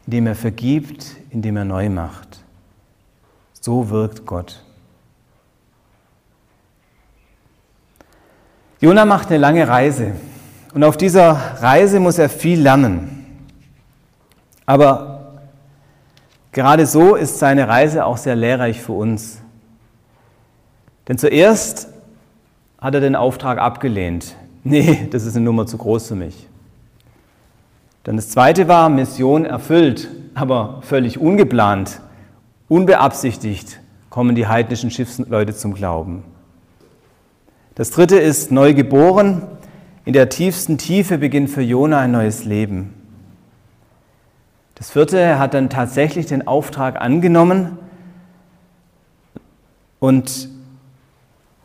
indem 0.06 0.28
er 0.28 0.36
vergibt, 0.36 1.16
indem 1.32 1.58
er 1.58 1.66
neu 1.66 1.90
macht. 1.90 2.44
So 3.60 3.90
wirkt 3.90 4.26
Gott. 4.26 4.64
Jona 8.80 9.06
macht 9.06 9.30
eine 9.30 9.38
lange 9.38 9.68
Reise 9.68 10.14
und 10.74 10.84
auf 10.84 10.98
dieser 10.98 11.32
Reise 11.62 12.00
muss 12.00 12.18
er 12.18 12.30
viel 12.30 12.62
lernen. 12.62 13.26
Aber 14.66 15.42
gerade 16.52 16.86
so 16.86 17.16
ist 17.16 17.40
seine 17.40 17.68
Reise 17.68 18.06
auch 18.06 18.18
sehr 18.18 18.36
lehrreich 18.36 18.82
für 18.82 18.94
uns. 18.94 19.42
Denn 21.08 21.18
zuerst 21.18 21.90
hat 22.80 22.94
er 22.94 23.02
den 23.02 23.16
Auftrag 23.16 23.60
abgelehnt. 23.60 24.36
Nee, 24.64 25.08
das 25.10 25.26
ist 25.26 25.36
eine 25.36 25.46
Nummer 25.46 25.66
zu 25.66 25.76
groß 25.76 26.10
für 26.10 26.16
mich. 26.16 26.48
Dann 28.04 28.16
das 28.16 28.30
zweite 28.30 28.68
war 28.68 28.90
Mission 28.90 29.44
erfüllt, 29.44 30.08
aber 30.36 30.82
völlig 30.84 31.20
ungeplant, 31.20 32.00
unbeabsichtigt 32.70 33.80
kommen 34.12 34.36
die 34.36 34.46
heidnischen 34.46 34.92
Schiffsleute 34.92 35.56
zum 35.56 35.74
Glauben. 35.74 36.24
Das 37.74 37.90
dritte 37.90 38.20
ist 38.20 38.52
neu 38.52 38.76
geboren, 38.76 39.42
in 40.12 40.14
der 40.14 40.28
tiefsten 40.28 40.78
Tiefe 40.78 41.20
beginnt 41.20 41.50
für 41.50 41.62
Jona 41.62 42.02
ein 42.02 42.12
neues 42.12 42.44
Leben. 42.44 42.94
Das 44.76 44.92
vierte, 44.92 45.18
er 45.18 45.40
hat 45.40 45.54
dann 45.54 45.70
tatsächlich 45.70 46.26
den 46.26 46.46
Auftrag 46.46 47.00
angenommen 47.00 47.80
und 50.02 50.50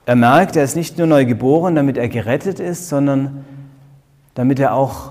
er 0.04 0.14
merkt, 0.14 0.54
er 0.54 0.62
ist 0.62 0.76
nicht 0.76 0.96
nur 0.96 1.08
neu 1.08 1.24
geboren, 1.24 1.74
damit 1.74 1.96
er 1.96 2.08
gerettet 2.08 2.60
ist, 2.60 2.88
sondern 2.88 3.44
damit 4.34 4.60
er 4.60 4.74
auch 4.74 5.10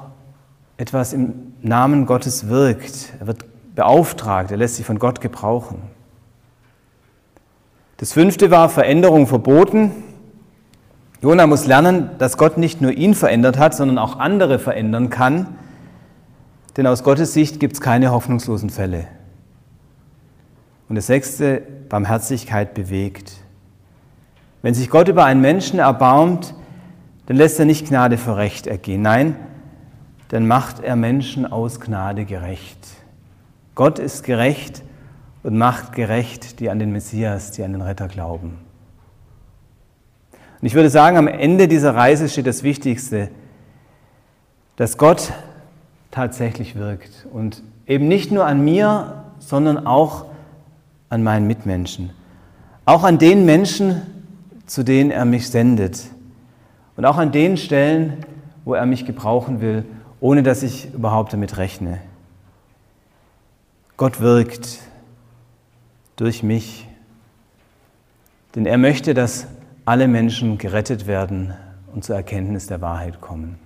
etwas 0.77 1.11
im 1.11 1.51
Namen 1.61 2.05
Gottes 2.05 2.47
wirkt. 2.47 3.11
Er 3.19 3.27
wird 3.27 3.43
beauftragt, 3.75 4.49
er 4.51 4.55
lässt 4.55 4.77
sich 4.77 4.85
von 4.85 4.97
Gott 4.97 5.19
gebrauchen. 5.19 5.81
Das 7.97 8.13
fünfte 8.13 8.49
war 8.49 8.69
Veränderung 8.69 9.27
verboten. 9.27 9.91
Jona 11.25 11.47
muss 11.47 11.65
lernen, 11.65 12.11
dass 12.19 12.37
Gott 12.37 12.59
nicht 12.59 12.81
nur 12.81 12.91
ihn 12.91 13.15
verändert 13.15 13.57
hat, 13.57 13.73
sondern 13.73 13.97
auch 13.97 14.19
andere 14.19 14.59
verändern 14.59 15.09
kann. 15.09 15.47
Denn 16.77 16.85
aus 16.85 17.03
Gottes 17.03 17.33
Sicht 17.33 17.59
gibt 17.59 17.73
es 17.73 17.81
keine 17.81 18.11
hoffnungslosen 18.11 18.69
Fälle. 18.69 19.07
Und 20.87 20.97
das 20.97 21.07
sechste, 21.07 21.63
Barmherzigkeit 21.89 22.75
bewegt. 22.75 23.31
Wenn 24.61 24.75
sich 24.75 24.91
Gott 24.91 25.07
über 25.07 25.25
einen 25.25 25.41
Menschen 25.41 25.79
erbarmt, 25.79 26.53
dann 27.25 27.37
lässt 27.37 27.57
er 27.57 27.65
nicht 27.65 27.87
Gnade 27.87 28.19
für 28.19 28.37
Recht 28.37 28.67
ergehen. 28.67 29.01
Nein, 29.01 29.35
dann 30.27 30.45
macht 30.45 30.83
er 30.83 30.95
Menschen 30.95 31.51
aus 31.51 31.79
Gnade 31.79 32.25
gerecht. 32.25 32.87
Gott 33.73 33.97
ist 33.97 34.23
gerecht 34.23 34.83
und 35.41 35.57
macht 35.57 35.93
gerecht, 35.93 36.59
die 36.59 36.69
an 36.69 36.77
den 36.77 36.91
Messias, 36.91 37.49
die 37.49 37.63
an 37.63 37.71
den 37.71 37.81
Retter 37.81 38.07
glauben. 38.07 38.64
Und 40.65 40.69
ich 40.69 40.73
würde 40.73 40.89
sagen, 40.89 41.15
am 41.15 41.27
Ende 41.27 41.67
dieser 41.67 41.93
Reise 41.93 42.27
steht 42.27 42.47
das 42.47 42.63
Wichtigste, 42.63 43.29
dass 44.77 44.97
Gott 44.97 45.31
tatsächlich 46.09 46.75
wirkt 46.75 47.27
und 47.31 47.61
eben 47.85 48.07
nicht 48.07 48.31
nur 48.31 48.47
an 48.47 48.65
mir, 48.65 49.25
sondern 49.37 49.85
auch 49.85 50.25
an 51.09 51.21
meinen 51.21 51.45
Mitmenschen. 51.45 52.09
Auch 52.83 53.03
an 53.03 53.19
den 53.19 53.45
Menschen, 53.45 54.01
zu 54.65 54.81
denen 54.81 55.11
er 55.11 55.25
mich 55.25 55.51
sendet. 55.51 56.01
Und 56.97 57.05
auch 57.05 57.17
an 57.17 57.31
den 57.31 57.57
Stellen, 57.57 58.25
wo 58.63 58.73
er 58.73 58.87
mich 58.87 59.05
gebrauchen 59.05 59.61
will, 59.61 59.85
ohne 60.19 60.41
dass 60.41 60.63
ich 60.63 60.91
überhaupt 60.95 61.31
damit 61.31 61.57
rechne. 61.57 62.01
Gott 63.97 64.19
wirkt 64.19 64.79
durch 66.15 66.41
mich, 66.41 66.87
denn 68.55 68.65
er 68.65 68.79
möchte, 68.79 69.13
dass 69.13 69.45
alle 69.85 70.07
Menschen 70.07 70.57
gerettet 70.57 71.05
werden 71.05 71.53
und 71.93 72.03
zur 72.03 72.15
Erkenntnis 72.15 72.65
der 72.65 72.81
Wahrheit 72.81 73.21
kommen. 73.21 73.59